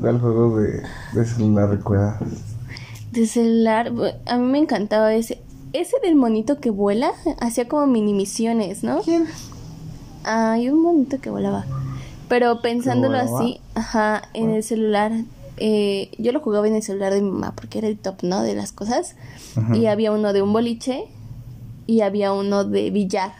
¿Cuál 0.00 0.20
juego 0.20 0.58
de, 0.58 0.82
de 1.12 1.24
celular 1.24 1.70
recuerdas? 1.70 2.20
De 3.10 3.26
celular, 3.26 3.92
a 4.26 4.38
mí 4.38 4.46
me 4.46 4.58
encantaba 4.58 5.12
ese. 5.14 5.40
Ese 5.72 5.96
del 6.02 6.14
monito 6.16 6.60
que 6.60 6.68
vuela, 6.70 7.12
hacía 7.40 7.66
como 7.66 7.86
mini 7.86 8.12
misiones, 8.12 8.84
¿no? 8.84 9.00
¿Quién? 9.00 9.24
Ah, 10.22 10.52
hay 10.52 10.68
un 10.68 10.82
monito 10.82 11.18
que 11.18 11.30
volaba. 11.30 11.64
Pero 12.28 12.60
pensándolo 12.60 13.16
volaba? 13.18 13.40
así, 13.40 13.58
ajá, 13.74 14.22
en 14.34 14.50
el 14.50 14.62
celular, 14.62 15.12
eh, 15.56 16.10
yo 16.18 16.32
lo 16.32 16.40
jugaba 16.40 16.68
en 16.68 16.74
el 16.74 16.82
celular 16.82 17.14
de 17.14 17.22
mi 17.22 17.30
mamá 17.30 17.54
porque 17.56 17.78
era 17.78 17.88
el 17.88 17.96
top, 17.98 18.22
¿no? 18.22 18.42
De 18.42 18.54
las 18.54 18.72
cosas. 18.72 19.16
Ajá. 19.56 19.74
Y 19.76 19.86
había 19.86 20.12
uno 20.12 20.34
de 20.34 20.42
un 20.42 20.52
boliche 20.52 21.04
y 21.86 22.02
había 22.02 22.34
uno 22.34 22.64
de 22.64 22.90
billar. 22.90 23.32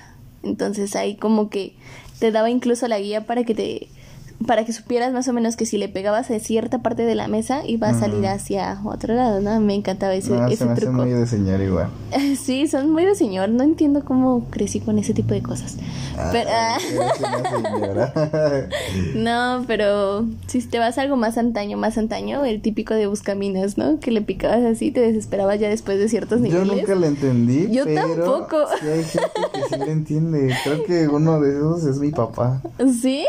Entonces 0.42 0.96
ahí 0.96 1.16
como 1.16 1.50
que 1.50 1.76
te 2.18 2.30
daba 2.30 2.50
incluso 2.50 2.88
la 2.88 2.98
guía 2.98 3.26
para 3.26 3.44
que 3.44 3.54
te 3.54 3.88
para 4.46 4.64
que 4.64 4.72
supieras 4.72 5.12
más 5.12 5.28
o 5.28 5.32
menos 5.32 5.56
que 5.56 5.66
si 5.66 5.78
le 5.78 5.88
pegabas 5.88 6.30
a 6.30 6.38
cierta 6.38 6.78
parte 6.78 7.02
de 7.04 7.14
la 7.14 7.28
mesa 7.28 7.62
iba 7.66 7.88
a 7.88 7.94
salir 7.98 8.26
hacia 8.26 8.80
otro 8.84 9.14
lado, 9.14 9.40
¿no? 9.40 9.60
Me 9.60 9.74
encantaba 9.74 10.14
ese, 10.14 10.30
No, 10.30 10.48
se 10.48 10.54
ese 10.54 10.64
me 10.64 10.72
hace 10.72 10.80
truco. 10.82 10.98
muy 10.98 11.10
de 11.10 11.26
señor 11.26 11.60
igual. 11.60 11.88
Sí, 12.42 12.66
son 12.66 12.90
muy 12.90 13.04
de 13.04 13.14
señor. 13.14 13.48
No 13.50 13.62
entiendo 13.62 14.04
cómo 14.04 14.46
crecí 14.50 14.80
con 14.80 14.98
ese 14.98 15.14
tipo 15.14 15.34
de 15.34 15.42
cosas. 15.42 15.76
Pero, 16.32 16.50
ah, 16.52 16.78
una 16.94 17.72
señora. 17.72 18.68
no, 19.14 19.64
pero 19.66 20.24
si 20.46 20.60
te 20.62 20.78
vas 20.78 20.98
a 20.98 21.02
algo 21.02 21.16
más 21.16 21.38
antaño, 21.38 21.76
más 21.76 21.98
antaño, 21.98 22.44
el 22.44 22.60
típico 22.60 22.94
de 22.94 23.06
buscaminas, 23.06 23.78
¿no? 23.78 23.98
Que 24.00 24.10
le 24.10 24.22
picabas 24.22 24.62
así, 24.64 24.90
te 24.90 25.00
desesperabas 25.00 25.58
ya 25.60 25.68
después 25.68 25.98
de 25.98 26.08
ciertos 26.08 26.40
Yo 26.40 26.46
niveles. 26.64 26.76
nunca 26.76 26.94
le 26.94 27.06
entendí. 27.06 27.68
Yo 27.70 27.84
pero 27.84 28.02
tampoco. 28.14 28.56
Sí 28.80 28.86
hay 28.88 29.04
gente 29.04 29.30
que 29.52 29.62
sí 29.68 29.84
le 29.84 29.92
entiende. 29.92 30.56
Creo 30.64 30.84
que 30.84 31.08
uno 31.08 31.40
de 31.40 31.56
esos 31.56 31.84
es 31.84 31.98
mi 31.98 32.10
papá. 32.10 32.60
¿Sí? 33.00 33.24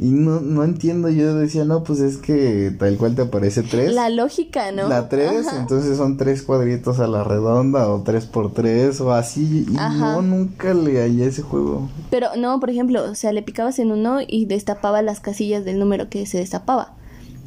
Y 0.00 0.10
no, 0.10 0.40
no 0.40 0.62
entiendo. 0.62 1.08
Yo 1.08 1.34
decía, 1.34 1.64
no, 1.64 1.82
pues 1.82 1.98
es 1.98 2.18
que 2.18 2.72
tal 2.78 2.96
cual 2.98 3.16
te 3.16 3.22
aparece 3.22 3.62
tres. 3.64 3.92
La 3.94 4.10
lógica, 4.10 4.70
¿no? 4.70 4.88
La 4.88 5.08
3, 5.08 5.46
Ajá. 5.48 5.60
entonces 5.60 5.96
son 5.96 6.16
tres 6.16 6.42
cuadritos 6.42 7.00
a 7.00 7.08
la 7.08 7.24
redonda 7.24 7.88
o 7.90 8.02
3 8.02 8.26
por 8.26 8.52
3 8.52 9.00
o 9.00 9.12
así. 9.12 9.66
Y 9.68 9.76
Ajá. 9.76 10.12
no, 10.12 10.22
nunca 10.22 10.72
le 10.72 11.00
hallé 11.02 11.26
ese 11.26 11.42
juego. 11.42 11.88
Pero 12.10 12.28
no, 12.36 12.60
por 12.60 12.70
ejemplo, 12.70 13.02
o 13.10 13.14
sea, 13.16 13.32
le 13.32 13.42
picabas 13.42 13.78
en 13.80 13.90
uno 13.90 14.18
y 14.26 14.46
destapaba 14.46 15.02
las 15.02 15.18
casillas 15.18 15.64
del 15.64 15.80
número 15.80 16.08
que 16.08 16.26
se 16.26 16.38
destapaba. 16.38 16.94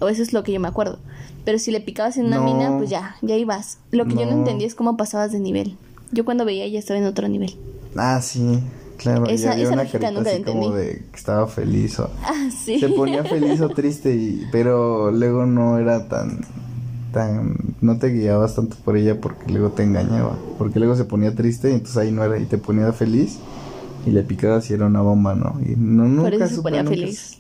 O 0.02 0.10
eso 0.10 0.22
es 0.22 0.34
lo 0.34 0.44
que 0.44 0.52
yo 0.52 0.60
me 0.60 0.68
acuerdo. 0.68 1.00
Pero 1.46 1.58
si 1.58 1.72
le 1.72 1.80
picabas 1.80 2.18
en 2.18 2.26
una 2.26 2.38
No. 2.38 2.44
mina, 2.46 2.78
pues 2.78 2.90
ya, 2.90 3.16
ya 3.22 3.36
ibas. 3.38 3.78
Lo 3.92 4.06
que 4.08 4.16
yo 4.16 4.26
no 4.26 4.32
No. 4.34 4.38
entendía 4.40 4.68
es 4.68 4.76
cómo 4.76 4.98
pasabas 4.98 5.32
de 5.32 5.40
nivel. 5.40 5.78
Yo 6.12 6.26
cuando 6.26 6.44
veía 6.44 6.68
ya 6.68 6.80
estaba 6.80 7.00
en 7.00 7.06
otro 7.06 7.28
nivel. 7.30 7.56
Ah, 7.96 8.20
sí, 8.22 8.60
claro. 9.02 9.26
y 9.30 9.34
Esa- 9.34 9.52
había 9.54 9.64
esa 9.66 9.74
una 9.74 9.86
carita 9.86 10.12
nunca 10.12 10.30
así 10.32 10.44
como 10.44 10.72
de 10.72 11.04
que 11.12 11.18
estaba 11.18 11.48
feliz 11.48 12.00
o... 12.00 12.10
Ah, 12.24 12.50
sí. 12.64 12.80
Se 12.80 12.90
ponía 12.90 13.24
feliz 13.24 13.60
o 13.62 13.70
triste, 13.70 14.16
y, 14.16 14.48
pero 14.52 15.12
luego 15.12 15.46
no 15.46 15.78
era 15.80 16.08
tan... 16.08 16.42
tan 17.12 17.56
No 17.82 17.98
te 17.98 18.08
guiabas 18.10 18.56
tanto 18.56 18.76
por 18.84 18.96
ella 18.98 19.20
porque 19.20 19.52
luego 19.52 19.70
te 19.72 19.84
engañaba. 19.84 20.38
Porque 20.58 20.80
luego 20.80 20.96
se 20.96 21.06
ponía 21.06 21.34
triste 21.36 21.70
y 21.72 21.74
entonces 21.74 21.98
ahí 21.98 22.12
no 22.12 22.24
era 22.24 22.38
y 22.40 22.46
te 22.46 22.58
ponía 22.58 22.92
feliz 22.94 23.38
y 24.06 24.12
le 24.12 24.24
picabas 24.24 24.70
y 24.70 24.74
era 24.74 24.86
una 24.88 25.02
bomba, 25.02 25.36
¿no? 25.36 25.60
Y 25.64 25.76
no, 25.78 26.06
nunca 26.06 26.30
Por 26.32 26.34
eso 26.42 26.56
se 26.56 26.62
ponía 26.62 26.84
nunca- 26.84 26.96
feliz. 26.98 27.38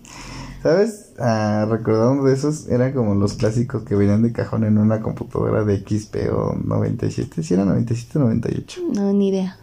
¿Sabes? 0.61 1.13
Ah, 1.17 1.65
recordando 1.67 2.23
de 2.25 2.33
esos, 2.35 2.67
eran 2.67 2.93
como 2.93 3.15
los 3.15 3.33
clásicos 3.33 3.81
que 3.81 3.95
venían 3.95 4.21
de 4.21 4.31
cajón 4.31 4.63
en 4.63 4.77
una 4.77 5.01
computadora 5.01 5.63
de 5.63 5.77
XP 5.79 6.29
o 6.31 6.55
97. 6.63 7.41
Si 7.41 7.53
era 7.55 7.65
97 7.65 8.19
o 8.19 8.21
98. 8.21 8.81
No, 8.93 9.11
ni 9.11 9.29
idea. 9.29 9.57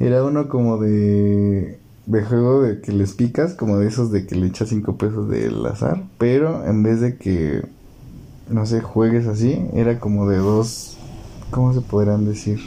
Era 0.00 0.24
uno 0.24 0.48
como 0.48 0.78
de, 0.78 1.78
de 2.06 2.24
juego 2.24 2.62
de 2.62 2.80
que 2.80 2.92
les 2.92 3.12
picas, 3.12 3.54
como 3.54 3.78
de 3.78 3.88
esos 3.88 4.12
de 4.12 4.26
que 4.26 4.36
le 4.36 4.46
echas 4.46 4.68
5 4.68 4.96
pesos 4.96 5.28
del 5.28 5.64
azar. 5.66 6.04
Pero 6.18 6.64
en 6.66 6.82
vez 6.82 7.00
de 7.00 7.16
que, 7.16 7.62
no 8.48 8.64
sé, 8.66 8.80
juegues 8.80 9.26
así, 9.26 9.66
era 9.74 9.98
como 9.98 10.28
de 10.28 10.38
dos, 10.38 10.96
¿cómo 11.50 11.74
se 11.74 11.80
podrán 11.80 12.26
decir? 12.26 12.60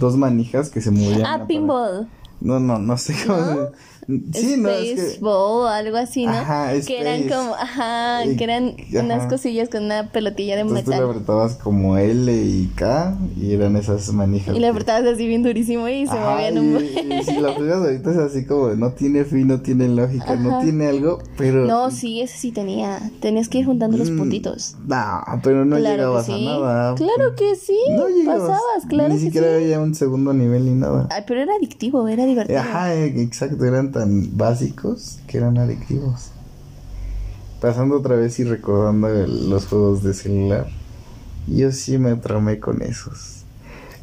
Dos 0.00 0.16
manijas 0.16 0.70
que 0.70 0.80
se 0.80 0.90
movían. 0.90 1.26
Ah, 1.26 1.46
pinball. 1.46 2.08
No, 2.40 2.60
no, 2.60 2.78
no 2.78 2.96
sé 2.96 3.14
cómo 3.26 3.38
¿No? 3.38 3.54
se... 3.54 3.97
Sí, 4.32 4.56
no, 4.56 4.70
es 4.70 4.94
que... 4.94 4.96
Spaceball, 5.10 5.68
algo 5.70 5.98
así, 5.98 6.24
¿no? 6.24 6.32
Ajá, 6.32 6.70
que 6.86 6.98
eran 7.00 7.28
como, 7.28 7.54
ajá, 7.54 8.24
Y- 8.24 8.36
que 8.36 8.44
eran 8.44 8.74
ajá. 8.94 9.04
unas 9.04 9.26
cosillas 9.26 9.68
con 9.68 9.84
una 9.84 10.10
pelotilla 10.10 10.54
de 10.54 10.62
Entonces 10.62 10.86
tú 10.86 10.90
le 10.92 10.96
metal. 10.96 11.10
apretabas 11.10 11.54
como 11.56 11.98
L 11.98 12.32
y 12.32 12.72
K 12.74 13.18
y 13.38 13.52
eran 13.52 13.76
esas 13.76 14.10
manijas. 14.14 14.56
Y 14.56 14.60
le 14.60 14.68
apretabas 14.68 15.04
así 15.12 15.26
bien 15.26 15.42
durísimo 15.42 15.86
y 15.88 16.06
se 16.06 16.12
Ajá, 16.12 16.30
movían 16.30 16.54
y, 16.56 16.58
un 16.58 16.72
buen. 16.72 16.86
y 17.20 17.22
si 17.22 17.36
lo 17.38 17.52
juegas 17.52 17.82
ahorita 17.82 18.10
es 18.12 18.16
así 18.16 18.46
como 18.46 18.68
no 18.68 18.92
tiene 18.92 19.26
fin, 19.26 19.46
no 19.48 19.60
tiene 19.60 19.88
lógica, 19.88 20.36
no 20.36 20.52
Ajá. 20.56 20.60
tiene 20.64 20.86
algo, 20.86 21.18
pero... 21.36 21.66
No, 21.66 21.90
sí, 21.90 22.22
ese 22.22 22.38
sí 22.38 22.50
tenía. 22.50 22.98
Tenías 23.20 23.50
que 23.50 23.58
ir 23.58 23.66
juntando 23.66 23.98
los 23.98 24.10
Mm, 24.10 24.16
puntitos. 24.16 24.74
No, 24.86 25.20
pero 25.42 25.66
no 25.66 25.76
claro 25.76 25.96
llegabas 25.96 26.24
sí. 26.24 26.32
a 26.32 26.38
nada. 26.38 26.94
Claro 26.94 27.34
que 27.36 27.56
sí. 27.56 27.78
No 27.94 28.08
llegabas. 28.08 28.40
pasabas, 28.40 28.86
claro 28.88 29.08
Ni 29.10 29.14
que 29.20 29.26
siquiera 29.26 29.48
sí. 29.48 29.64
había 29.64 29.80
un 29.80 29.94
segundo 29.94 30.32
nivel 30.32 30.64
ni 30.64 30.70
nada. 30.80 31.08
Ay, 31.10 31.24
pero 31.26 31.42
era 31.42 31.52
adictivo, 31.56 32.08
era 32.08 32.24
divertido. 32.24 32.58
Ajá, 32.58 32.94
exacto, 32.94 33.62
eran 33.66 33.92
tan 33.98 34.36
básicos 34.36 35.18
que 35.26 35.38
eran 35.38 35.58
adictivos. 35.58 36.30
Pasando 37.60 37.96
otra 37.96 38.14
vez 38.14 38.38
y 38.38 38.44
recordando 38.44 39.08
el- 39.08 39.50
los 39.50 39.66
juegos 39.66 40.02
de 40.04 40.14
celular, 40.14 40.68
yo 41.48 41.72
sí 41.72 41.98
me 41.98 42.14
tramé 42.14 42.60
con 42.60 42.82
esos. 42.82 43.34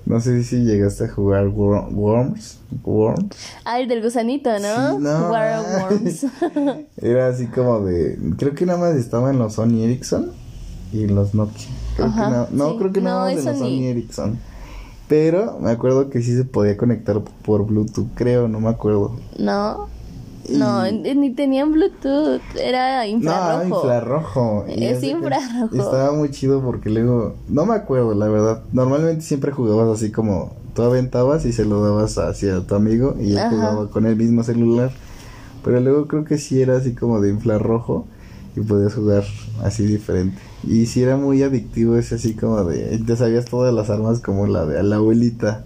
No 0.06 0.20
sé 0.20 0.44
si 0.44 0.58
llegaste 0.66 1.06
a 1.06 1.08
jugar 1.10 1.46
Wor- 1.48 1.90
Worms. 1.92 2.60
Worms. 2.84 3.36
Ah, 3.64 3.80
el 3.80 3.88
del 3.88 4.04
gusanito, 4.04 4.50
¿no? 4.60 4.98
Sí, 4.98 5.04
no. 5.04 5.32
War 5.32 5.62
Worms. 5.90 6.26
Era 7.02 7.30
así 7.30 7.48
como 7.48 7.80
de. 7.86 8.20
Creo 8.38 8.54
que 8.54 8.66
nada 8.66 8.78
más 8.80 8.96
estaba 8.96 9.32
en 9.32 9.40
los 9.40 9.54
Sony 9.54 9.82
Ericsson 9.84 10.32
y 10.94 11.06
en 11.06 11.16
los 11.16 11.34
Nokia. 11.34 11.68
Creo 11.96 12.08
Ajá, 12.08 12.48
que 12.50 12.56
no, 12.56 12.72
sí. 12.72 12.76
creo 12.78 12.92
que 12.92 13.02
nada 13.02 13.20
No, 13.20 13.26
más 13.26 13.40
en 13.40 13.46
los 13.46 13.58
Sony. 13.58 13.66
Sony 13.66 13.84
Ericsson. 13.86 14.40
Pero 15.08 15.60
me 15.60 15.72
acuerdo 15.72 16.10
que 16.10 16.22
sí 16.22 16.36
se 16.36 16.46
podía 16.46 16.78
conectar 16.78 17.22
por 17.44 17.66
Bluetooth, 17.66 18.08
creo, 18.16 18.48
no 18.48 18.60
me 18.60 18.70
acuerdo. 18.70 19.16
no. 19.40 19.94
No, 20.48 20.88
Y- 20.88 21.16
ni 21.16 21.32
tenían 21.34 21.72
Bluetooth, 21.72 22.40
era 22.62 23.08
infrarrojo. 23.08 23.64
No, 23.68 23.76
infrarrojo. 23.80 24.66
Es 24.68 25.02
infrarrojo. 25.02 25.76
Estaba 25.76 26.12
muy 26.12 26.30
chido 26.30 26.62
porque 26.62 26.92
luego, 26.92 27.34
no 27.50 27.66
me 27.66 27.74
acuerdo, 27.74 28.14
la 28.14 28.28
verdad. 28.28 28.62
Normalmente 28.72 29.24
siempre 29.24 29.52
jugabas 29.52 29.98
así 29.98 30.12
como 30.12 30.54
tú 30.76 30.84
aventabas 30.84 31.46
y 31.46 31.52
se 31.52 31.66
lo 31.66 31.84
dabas 31.84 32.20
hacia 32.20 32.62
tu 32.62 32.76
amigo 32.76 33.16
y 33.20 33.32
él 33.32 33.40
Ajá. 33.40 33.50
jugaba 33.50 33.90
con 33.90 34.06
el 34.06 34.16
mismo 34.16 34.44
celular. 34.44 34.92
Pero 35.64 35.80
luego 35.80 36.08
creo 36.08 36.26
que 36.26 36.38
sí 36.38 36.62
era 36.62 36.78
así 36.78 36.94
como 36.94 37.22
de 37.22 37.32
infrarrojo 37.32 38.06
y 38.56 38.60
podías 38.62 38.94
jugar 38.94 39.24
así 39.64 39.84
diferente. 39.88 40.38
Y 40.64 40.88
sí 40.88 41.04
era 41.04 41.18
muy 41.18 41.44
adictivo 41.44 41.98
ese 41.98 42.16
así 42.16 42.34
como 42.34 42.64
de, 42.64 42.98
te 43.00 43.16
sabías 43.16 43.46
todas 43.46 43.74
las 43.74 43.90
armas 43.90 44.20
como 44.20 44.48
la 44.48 44.66
de 44.66 44.82
la 44.82 44.96
abuelita, 44.96 45.64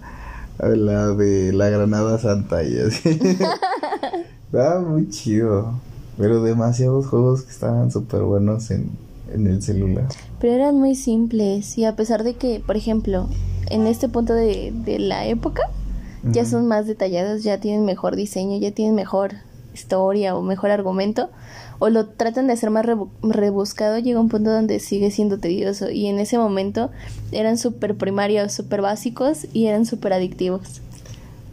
la 0.58 1.14
de 1.14 1.52
la 1.52 1.68
granada 1.70 2.18
santa 2.18 2.62
y 2.62 2.78
así. 2.78 3.18
Estaba 4.46 4.80
muy 4.80 5.08
chido. 5.08 5.74
pero 6.18 6.42
demasiados 6.42 7.06
juegos 7.06 7.42
que 7.42 7.52
estaban 7.52 7.90
súper 7.90 8.22
buenos 8.22 8.70
en, 8.70 8.90
en 9.32 9.46
el 9.46 9.62
celular. 9.62 10.08
Pero 10.40 10.54
eran 10.54 10.76
muy 10.76 10.94
simples 10.94 11.78
y 11.78 11.84
a 11.84 11.96
pesar 11.96 12.24
de 12.24 12.34
que, 12.34 12.62
por 12.66 12.76
ejemplo, 12.76 13.28
en 13.70 13.86
este 13.86 14.08
punto 14.08 14.34
de, 14.34 14.72
de 14.84 14.98
la 14.98 15.26
época, 15.26 15.62
ya 16.24 16.44
son 16.44 16.66
más 16.66 16.86
detallados, 16.86 17.42
ya 17.42 17.60
tienen 17.60 17.86
mejor 17.86 18.14
diseño, 18.14 18.58
ya 18.58 18.72
tienen 18.72 18.94
mejor 18.94 19.32
historia 19.72 20.36
o 20.36 20.42
mejor 20.42 20.70
argumento, 20.70 21.30
o 21.80 21.88
lo 21.90 22.06
tratan 22.06 22.46
de 22.46 22.52
hacer 22.52 22.70
más 22.70 22.86
rebu- 22.86 23.08
rebuscado, 23.22 23.98
llega 23.98 24.20
un 24.20 24.28
punto 24.28 24.50
donde 24.52 24.78
sigue 24.78 25.10
siendo 25.10 25.38
tedioso 25.38 25.90
y 25.90 26.06
en 26.06 26.20
ese 26.20 26.38
momento 26.38 26.90
eran 27.32 27.58
súper 27.58 27.96
primarios, 27.96 28.52
súper 28.52 28.80
básicos 28.82 29.46
y 29.52 29.66
eran 29.66 29.84
súper 29.86 30.12
adictivos. 30.12 30.80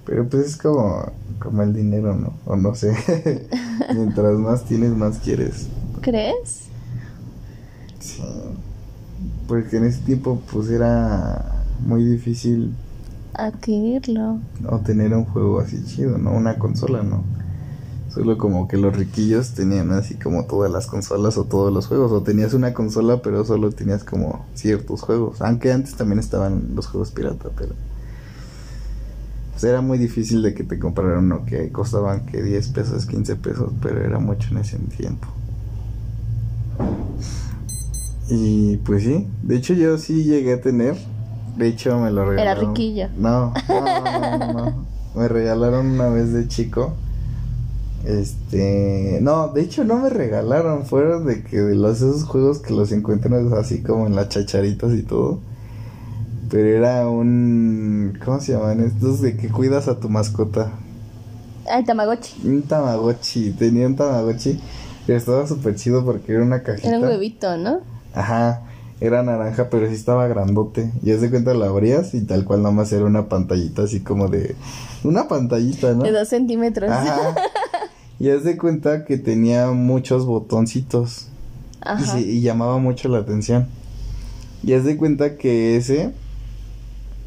Pero 0.06 0.30
pues 0.30 0.46
es 0.48 0.58
como, 0.58 1.12
como 1.40 1.64
el 1.64 1.74
dinero, 1.74 2.16
¿no? 2.16 2.34
O 2.46 2.56
no 2.56 2.76
sé. 2.76 2.94
Mientras 3.96 4.38
más 4.38 4.64
tienes, 4.66 4.92
más 4.92 5.18
quieres. 5.18 5.68
¿Crees? 6.02 6.66
Sí. 8.00 8.22
Porque 9.48 9.78
en 9.78 9.86
ese 9.86 10.02
tiempo 10.02 10.42
pues 10.52 10.70
era 10.70 11.64
muy 11.86 12.04
difícil 12.06 12.74
Adquirirlo. 13.34 14.40
obtener 14.70 15.14
un 15.14 15.26
juego 15.26 15.60
así 15.60 15.84
chido, 15.86 16.18
¿no? 16.18 16.32
Una 16.32 16.58
consola, 16.58 17.04
¿no? 17.04 17.24
Solo 18.18 18.36
como 18.40 18.68
que 18.68 18.78
los 18.78 18.96
riquillos 18.96 19.52
tenían 19.52 19.92
así 19.92 20.16
como 20.16 20.46
todas 20.48 20.72
las 20.72 20.88
consolas 20.88 21.38
o 21.38 21.44
todos 21.44 21.72
los 21.72 21.86
juegos. 21.86 22.12
O 22.12 22.24
tenías 22.24 22.56
una 22.56 22.74
consola 22.74 23.22
pero 23.22 23.46
solo 23.46 23.70
tenías 23.72 24.04
como 24.04 24.44
ciertos 24.56 25.02
juegos. 25.02 25.40
Aunque 25.44 25.72
antes 25.72 25.94
también 25.96 26.18
estaban 26.18 26.72
los 26.74 26.88
juegos 26.88 27.12
pirata, 27.12 27.50
pero... 27.56 27.76
Pues 29.52 29.64
era 29.66 29.82
muy 29.82 30.00
difícil 30.00 30.42
de 30.42 30.56
que 30.56 30.64
te 30.64 30.80
compraran 30.80 31.26
uno 31.26 31.46
que 31.46 31.72
costaban 31.72 32.26
que 32.26 32.42
10 32.42 32.70
pesos, 32.70 33.06
15 33.06 33.36
pesos, 33.36 33.72
pero 33.84 34.04
era 34.04 34.18
mucho 34.18 34.50
en 34.50 34.58
ese 34.58 34.80
tiempo. 34.80 35.28
Y 38.30 38.78
pues 38.78 39.04
sí, 39.04 39.28
de 39.44 39.58
hecho 39.58 39.74
yo 39.76 39.98
sí 40.00 40.24
llegué 40.24 40.54
a 40.54 40.62
tener, 40.62 40.96
de 41.56 41.68
hecho 41.68 42.00
me 42.00 42.10
lo 42.12 42.22
Era 42.24 42.30
regalaron. 42.56 42.76
riquillo. 42.76 43.10
No, 43.18 43.54
no, 43.70 43.82
no, 43.82 44.38
no, 44.40 44.54
no. 44.54 44.88
Me 45.16 45.28
regalaron 45.28 45.88
una 45.88 46.10
vez 46.10 46.32
de 46.34 46.48
chico. 46.48 46.94
Este, 48.08 49.20
no, 49.22 49.50
de 49.50 49.62
hecho 49.64 49.84
no 49.84 49.98
me 49.98 50.10
regalaron, 50.10 50.86
fueron 50.86 51.26
de 51.26 51.44
que 51.44 51.58
de 51.58 51.76
los 51.76 51.98
esos 51.98 52.24
juegos 52.24 52.60
que 52.60 52.74
los 52.74 52.94
encuentras 52.94 53.52
así 53.52 53.84
como 53.84 54.08
en 54.08 54.16
las 54.16 54.30
chacharitas 54.30 54.94
y 54.94 55.04
todo. 55.04 55.40
Pero 56.50 56.70
era 56.70 57.10
un 57.10 58.18
¿cómo 58.24 58.40
se 58.40 58.54
llaman 58.54 58.80
estos 58.80 59.20
de 59.22 59.36
que 59.36 59.50
cuidas 59.50 59.90
a 59.90 60.00
tu 60.00 60.08
mascota? 60.08 60.72
Ay, 61.70 61.84
Tamagotchi. 61.84 62.48
Un 62.48 62.62
Tamagotchi, 62.62 63.52
tenía 63.52 63.86
un 63.86 63.98
Tamagotchi 63.98 64.58
que 65.06 65.14
estaba 65.14 65.46
súper 65.46 65.76
chido 65.76 66.06
porque 66.06 66.32
era 66.32 66.44
una 66.44 66.64
cajita. 66.64 66.88
Era 66.88 67.00
un 67.00 67.04
huevito, 67.04 67.58
¿no? 67.58 67.82
Ajá, 68.14 68.62
era 69.02 69.22
naranja, 69.22 69.70
pero 69.70 69.86
sí 69.90 69.96
estaba 69.96 70.28
grandote. 70.28 70.94
Y 71.04 71.12
haz 71.12 71.20
de 71.20 71.30
cuenta 71.30 71.54
lo 71.54 71.66
abrías 71.66 72.14
y 72.14 72.22
tal 72.22 72.46
cual 72.46 72.64
nomás 72.64 72.94
era 72.94 73.04
una 73.04 73.28
pantallita 73.28 73.84
así 73.84 74.00
como 74.00 74.30
de. 74.30 74.56
Una 75.04 75.28
pantallita, 75.28 75.94
¿no? 75.94 76.04
De 76.04 76.14
dos 76.14 76.30
centímetros. 76.30 76.90
Ajá. 76.90 77.36
Y 78.20 78.30
haz 78.30 78.44
de 78.44 78.58
cuenta 78.58 79.06
que 79.06 79.18
tenía 79.18 79.72
muchos 79.72 80.26
botoncitos. 80.26 81.28
Y, 81.78 81.88
Ajá. 81.88 82.18
sí, 82.18 82.24
y 82.24 82.42
llamaba 82.42 82.78
mucho 82.80 83.10
la 83.10 83.20
atención. 83.20 83.68
Y 84.64 84.74
haz 84.74 84.84
de 84.84 84.98
cuenta 84.98 85.38
que 85.38 85.78
ese. 85.78 86.12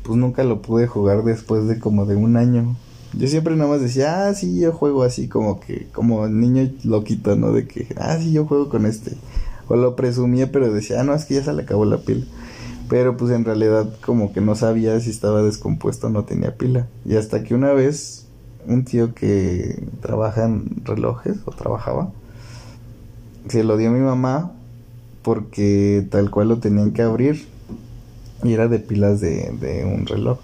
Pues 0.03 0.19
nunca 0.19 0.43
lo 0.45 0.63
pude 0.63 0.87
jugar 0.87 1.23
después 1.25 1.69
de 1.69 1.79
como 1.79 2.07
de 2.07 2.17
un 2.17 2.37
año. 2.37 2.77
Yo 3.13 3.27
siempre 3.29 3.57
nada 3.57 3.71
más 3.71 3.81
decía, 3.81 4.29
ah, 4.29 4.35
sí, 4.35 4.61
yo 4.61 4.73
juego 4.73 5.03
así 5.03 5.29
como 5.29 5.61
que, 5.61 5.89
como 5.93 6.27
niño 6.29 6.71
loquito, 6.85 7.37
¿no? 7.37 7.53
De 7.53 7.67
que, 7.67 7.89
ah, 7.97 8.17
sí, 8.19 8.33
yo 8.33 8.47
juego 8.47 8.69
con 8.69 8.87
este. 8.87 9.17
O 9.69 9.77
lo 9.77 9.97
presumía, 9.97 10.51
pero 10.51 10.73
decía, 10.73 11.01
ah, 11.01 11.05
no, 11.05 11.15
es 11.15 11.25
que 11.25 11.35
ya 11.35 11.45
se 11.45 11.53
le 11.53 11.63
acabó 11.63 11.85
la 11.85 11.99
pila. 11.99 12.25
Pero 12.89 13.17
pues 13.17 13.31
en 13.31 13.45
realidad 13.45 13.89
como 14.05 14.33
que 14.33 14.41
no 14.41 14.57
sabía 14.57 14.99
si 14.99 15.11
estaba 15.11 15.43
descompuesto 15.43 16.09
o 16.09 16.11
no 16.11 16.25
tenía 16.25 16.57
pila. 16.57 16.89
Y 17.05 17.17
hasta 17.17 17.45
que 17.45 17.55
una 17.55 17.73
vez 17.73 18.27
un 18.67 18.85
tío 18.85 19.15
que 19.15 19.83
trabaja 20.01 20.45
en 20.45 20.85
relojes 20.85 21.39
o 21.45 21.51
trabajaba, 21.51 22.13
se 23.49 23.65
lo 23.65 23.77
dio 23.77 23.91
a 23.91 23.93
mi 23.93 24.01
mamá 24.01 24.53
porque 25.23 26.07
tal 26.11 26.31
cual 26.31 26.49
lo 26.49 26.59
tenían 26.59 26.93
que 26.93 27.03
abrir 27.03 27.47
y 28.43 28.53
era 28.53 28.69
de 28.69 28.79
pilas 28.79 29.21
de, 29.21 29.53
de 29.61 29.85
un 29.85 30.07
reloj. 30.07 30.39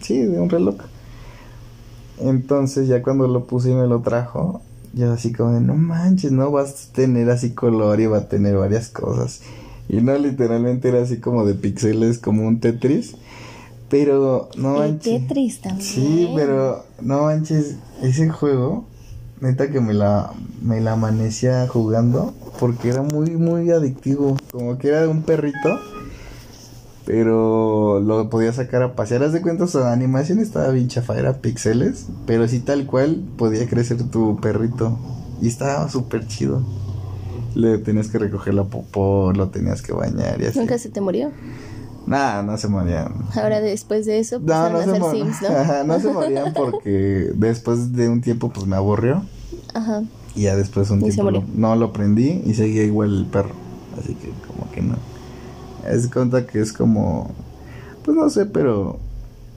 sí, 0.00 0.18
de 0.18 0.40
un 0.40 0.48
reloj. 0.48 0.76
Entonces 2.20 2.88
ya 2.88 3.02
cuando 3.02 3.28
lo 3.28 3.46
puse 3.46 3.70
y 3.70 3.74
me 3.74 3.86
lo 3.86 4.00
trajo, 4.00 4.60
yo 4.92 5.12
así 5.12 5.32
como 5.32 5.52
de, 5.52 5.60
no 5.60 5.74
manches, 5.74 6.32
no 6.32 6.50
vas 6.50 6.88
a 6.88 6.92
tener 6.92 7.30
así 7.30 7.50
color 7.50 8.00
y 8.00 8.06
va 8.06 8.18
a 8.18 8.28
tener 8.28 8.56
varias 8.56 8.88
cosas. 8.88 9.42
Y 9.88 10.00
no, 10.00 10.16
literalmente 10.18 10.88
era 10.88 11.02
así 11.02 11.18
como 11.18 11.46
de 11.46 11.54
píxeles, 11.54 12.18
como 12.18 12.46
un 12.46 12.60
Tetris. 12.60 13.16
Pero 13.88 14.50
no 14.56 14.82
El 14.82 14.92
manches. 14.92 15.22
Tetris 15.22 15.60
también. 15.60 15.86
Sí, 15.86 16.30
pero 16.36 16.84
no 17.00 17.22
manches, 17.22 17.76
ese 18.02 18.28
juego, 18.28 18.84
neta 19.40 19.70
que 19.70 19.80
me 19.80 19.94
la, 19.94 20.32
me 20.62 20.80
la 20.80 20.92
amanecía 20.92 21.66
jugando 21.68 22.34
porque 22.60 22.90
era 22.90 23.02
muy, 23.02 23.30
muy 23.30 23.70
adictivo. 23.70 24.36
Como 24.52 24.76
que 24.78 24.88
era 24.88 25.08
un 25.08 25.22
perrito, 25.22 25.78
pero 27.06 28.00
lo 28.00 28.28
podía 28.28 28.52
sacar 28.52 28.82
a 28.82 28.94
pasear. 28.94 29.22
Haz 29.22 29.32
de 29.32 29.40
cuenta, 29.40 29.66
su 29.66 29.82
animación 29.82 30.38
estaba 30.40 30.68
bien 30.70 30.88
chafa, 30.88 31.18
era 31.18 31.38
píxeles, 31.38 32.06
pero 32.26 32.46
sí 32.46 32.60
tal 32.60 32.84
cual 32.86 33.22
podía 33.38 33.66
crecer 33.66 34.02
tu 34.10 34.36
perrito. 34.40 34.98
Y 35.40 35.48
estaba 35.48 35.88
súper 35.88 36.26
chido. 36.26 36.62
Le 37.54 37.78
tenías 37.78 38.08
que 38.08 38.18
recoger 38.18 38.52
la 38.54 38.64
popó, 38.64 39.32
lo 39.32 39.48
tenías 39.48 39.80
que 39.80 39.92
bañar 39.92 40.40
y 40.42 40.46
así. 40.46 40.58
Nunca 40.58 40.76
se 40.78 40.90
te 40.90 41.00
murió. 41.00 41.30
Nah, 42.08 42.42
no 42.42 42.56
se 42.56 42.68
morían. 42.68 43.12
Ahora 43.34 43.60
después 43.60 44.06
de 44.06 44.18
eso, 44.18 44.40
No, 44.40 44.46
pasaron 44.46 44.72
no 44.72 44.78
a 44.78 44.84
se, 44.84 44.90
hacer 44.90 45.02
Sims, 45.10 45.42
¿no? 45.42 45.48
Ajá, 45.48 45.84
no 45.84 46.00
se 46.00 46.10
morían 46.10 46.52
porque 46.54 47.32
después 47.36 47.92
de 47.92 48.08
un 48.08 48.22
tiempo 48.22 48.48
pues 48.50 48.66
me 48.66 48.76
aburrió 48.76 49.22
Ajá. 49.74 50.02
y 50.34 50.42
ya 50.44 50.56
después 50.56 50.88
de 50.88 50.94
un 50.94 51.00
Y 51.00 51.10
tiempo 51.10 51.30
lo- 51.30 51.44
no 51.54 51.76
lo 51.76 51.92
prendí 51.92 52.42
y 52.46 52.54
seguía 52.54 52.82
igual 52.84 53.14
el 53.14 53.26
perro. 53.26 53.54
Así 53.98 54.14
que 54.14 54.30
como 54.46 54.70
que 54.72 54.80
no. 54.80 54.96
Es 55.86 56.08
cuenta 56.08 56.46
que 56.46 56.60
es 56.60 56.72
como 56.72 57.30
pues 58.04 58.16
no 58.16 58.30
sé, 58.30 58.46
pero 58.46 58.98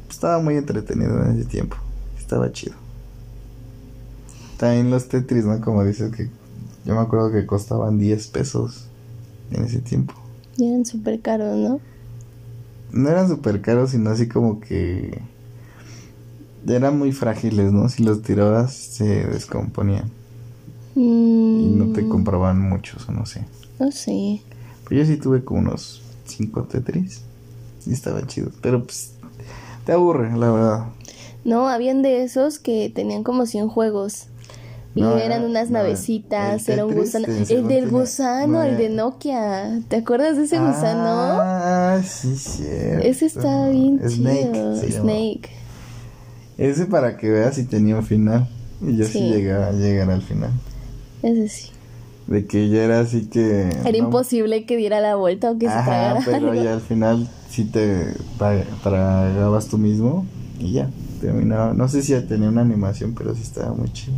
estaba 0.10 0.40
muy 0.42 0.58
entretenido 0.58 1.24
en 1.24 1.38
ese 1.38 1.46
tiempo. 1.48 1.78
Estaba 2.20 2.52
chido. 2.52 2.76
También 4.58 4.92
los 4.92 5.08
Tetris, 5.08 5.46
¿no? 5.46 5.60
Como 5.62 5.84
dices 5.86 6.14
que 6.14 6.30
yo 6.86 6.96
me 6.96 7.02
acuerdo 7.02 7.32
que 7.32 7.46
costaban 7.46 7.98
10 7.98 8.28
pesos 8.28 8.88
en 9.52 9.64
ese 9.64 9.80
tiempo. 9.80 10.14
Y 10.58 10.68
eran 10.70 10.86
súper 10.86 11.22
caros, 11.22 11.58
¿no? 11.58 11.80
No 12.92 13.10
eran 13.10 13.28
súper 13.30 13.62
caros, 13.62 13.92
sino 13.92 14.10
así 14.10 14.28
como 14.28 14.60
que 14.60 15.22
eran 16.68 16.98
muy 16.98 17.12
frágiles, 17.12 17.72
¿no? 17.72 17.90
Si 17.90 18.04
los 18.04 18.22
tirabas 18.22 18.74
se 18.74 19.26
descomponían 19.28 20.10
y 20.96 21.00
no 21.00 21.92
te 21.94 22.04
Mm, 22.04 22.10
compraban 22.10 22.60
muchos, 22.60 23.08
o 23.10 23.12
no 23.12 23.26
sé. 23.26 23.46
No 23.80 23.92
sé. 23.92 24.42
Pero 24.88 25.02
yo 25.02 25.08
sí 25.08 25.18
tuve 25.18 25.44
como 25.44 25.62
unos 25.62 26.02
5 26.26 26.64
Tetris 26.64 27.22
y 27.86 27.94
estaba 27.94 28.26
chido, 28.28 28.52
pero 28.62 28.84
pues 28.84 29.14
te 29.86 29.92
aburre, 29.94 30.36
la 30.38 30.52
verdad. 30.52 30.86
No, 31.44 31.68
habían 31.68 32.02
de 32.04 32.24
esos 32.24 32.60
que 32.60 32.92
tenían 32.94 33.24
como 33.24 33.46
100 33.46 33.68
juegos. 33.68 34.28
Y 34.94 35.02
No, 35.02 35.18
eran 35.18 35.32
era- 35.42 35.46
unas 35.46 35.70
no, 35.70 35.80
navecitas, 35.80 36.68
era 36.68 36.86
un 36.86 36.94
gusano. 36.94 37.26
El 37.28 37.68
del 37.68 37.90
gusano, 37.90 38.54
no, 38.54 38.64
el 38.64 38.78
de 38.78 38.90
Nokia. 38.90 39.80
¿Te 39.88 39.98
acuerdas 39.98 40.36
de 40.36 40.44
ese 40.44 40.60
gusano? 40.60 41.02
Ah, 41.42 42.02
sí, 42.06 42.36
cierto. 42.36 43.08
Ese 43.08 43.26
está 43.28 43.70
bien 43.70 44.02
Snake. 44.10 44.50
chido. 44.52 44.74
llama. 44.76 44.92
Snake. 44.92 45.50
Ese 46.58 46.86
para 46.88 47.16
que 47.18 47.30
veas 47.30 47.56
si 47.56 47.64
tenía 47.64 47.96
un 47.96 48.04
final. 48.04 48.50
Y 48.82 48.98
yo 48.98 49.06
sí, 49.06 49.14
Sí. 49.14 49.30
llegaba 49.30 49.68
a 49.68 49.72
llegar 49.72 50.10
al 50.12 50.22
final. 50.22 50.52
Ese 51.24 51.48
sí. 51.48 51.70
De 52.28 52.46
que 52.46 52.68
ya 52.70 52.84
era 52.84 53.00
así 53.00 53.28
que... 53.28 53.70
Era 53.86 53.98
imposible 53.98 54.66
que 54.66 54.76
diera 54.78 55.00
la 55.02 55.16
vuelta 55.16 55.52
o 55.52 55.58
que 55.58 55.68
se 55.68 55.72
tragara 55.72 56.22
pero 56.26 56.50
algo. 56.52 56.54
ya 56.64 56.74
al 56.74 56.82
final 56.82 57.30
sí 57.50 57.66
te 57.66 58.14
tra- 58.40 58.64
tragabas 58.84 59.68
tú 59.68 59.78
mismo 59.78 60.26
y 60.60 60.74
ya, 60.74 60.90
terminaba. 61.22 61.74
No 61.74 61.88
sé 61.88 62.02
si 62.04 62.12
ya 62.14 62.26
tenía 62.28 62.50
una 62.50 62.62
animación, 62.62 63.14
pero 63.18 63.34
sí 63.36 63.42
estaba 63.42 63.74
muy 63.74 63.92
chido. 63.94 64.14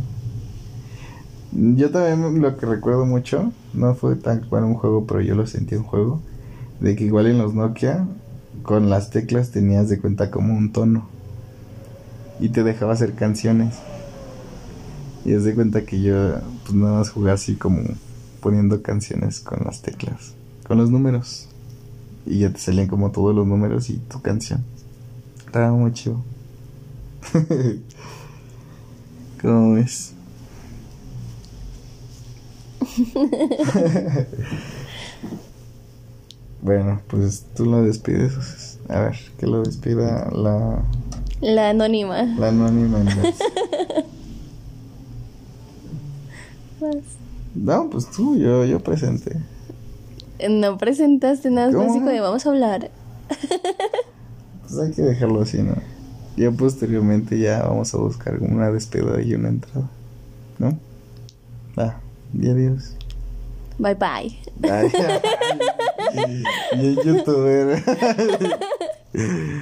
Yo 1.54 1.90
también 1.90 2.42
lo 2.42 2.56
que 2.56 2.66
recuerdo 2.66 3.06
mucho, 3.06 3.52
no 3.74 3.94
fue 3.94 4.16
tan 4.16 4.40
cual 4.40 4.64
un 4.64 4.74
juego, 4.74 5.06
pero 5.06 5.20
yo 5.20 5.36
lo 5.36 5.46
sentí 5.46 5.76
un 5.76 5.84
juego, 5.84 6.20
de 6.80 6.96
que 6.96 7.04
igual 7.04 7.28
en 7.28 7.38
los 7.38 7.54
Nokia, 7.54 8.08
con 8.62 8.90
las 8.90 9.10
teclas 9.10 9.52
tenías 9.52 9.88
de 9.88 10.00
cuenta 10.00 10.32
como 10.32 10.54
un 10.54 10.72
tono 10.72 11.06
y 12.40 12.48
te 12.48 12.64
dejaba 12.64 12.94
hacer 12.94 13.14
canciones. 13.14 13.76
Y 15.24 15.32
es 15.32 15.44
de 15.44 15.54
cuenta 15.54 15.84
que 15.84 16.02
yo, 16.02 16.40
pues 16.64 16.74
nada 16.74 16.98
más 16.98 17.10
jugaba 17.10 17.34
así 17.34 17.54
como 17.54 17.82
poniendo 18.40 18.82
canciones 18.82 19.40
con 19.40 19.60
las 19.64 19.80
teclas, 19.80 20.34
con 20.66 20.78
los 20.78 20.90
números. 20.90 21.48
Y 22.26 22.40
ya 22.40 22.50
te 22.50 22.58
salían 22.58 22.88
como 22.88 23.10
todos 23.10 23.34
los 23.34 23.46
números 23.46 23.90
y 23.90 23.98
tu 23.98 24.20
canción. 24.20 24.64
Estaba 25.46 25.70
muy 25.70 25.92
chido. 25.92 26.20
¿Cómo 29.40 29.74
ves? 29.74 30.13
bueno, 36.62 37.00
pues 37.08 37.46
tú 37.54 37.66
lo 37.66 37.82
despides. 37.82 38.78
A 38.88 39.00
ver, 39.00 39.16
que 39.38 39.46
lo 39.46 39.62
despida 39.62 40.30
la... 40.30 40.82
La 41.40 41.70
anónima. 41.70 42.22
La 42.22 42.48
anónima. 42.48 43.04
No, 47.54 47.88
pues 47.88 48.10
tú, 48.10 48.36
yo, 48.36 48.64
yo 48.64 48.80
presenté. 48.80 49.36
No 50.50 50.76
presentaste 50.76 51.50
nada 51.50 51.70
básico 51.70 52.06
de 52.06 52.20
vamos 52.20 52.44
a 52.44 52.50
hablar. 52.50 52.90
pues 54.62 54.78
hay 54.78 54.92
que 54.92 55.02
dejarlo 55.02 55.40
así, 55.40 55.62
¿no? 55.62 55.74
Ya 56.36 56.50
posteriormente 56.50 57.38
ya 57.38 57.62
vamos 57.62 57.94
a 57.94 57.98
buscar 57.98 58.40
una 58.42 58.70
despedida 58.70 59.22
y 59.22 59.34
una 59.34 59.48
entrada. 59.48 59.88
¿No? 60.58 60.76
Ah, 61.76 62.00
y 62.38 62.48
adiós. 62.48 62.96
Bye 63.78 63.94
bye. 63.94 64.38
Ay, 64.62 64.90
y, 66.74 66.86
y 66.86 66.96
youtuber. 67.04 67.82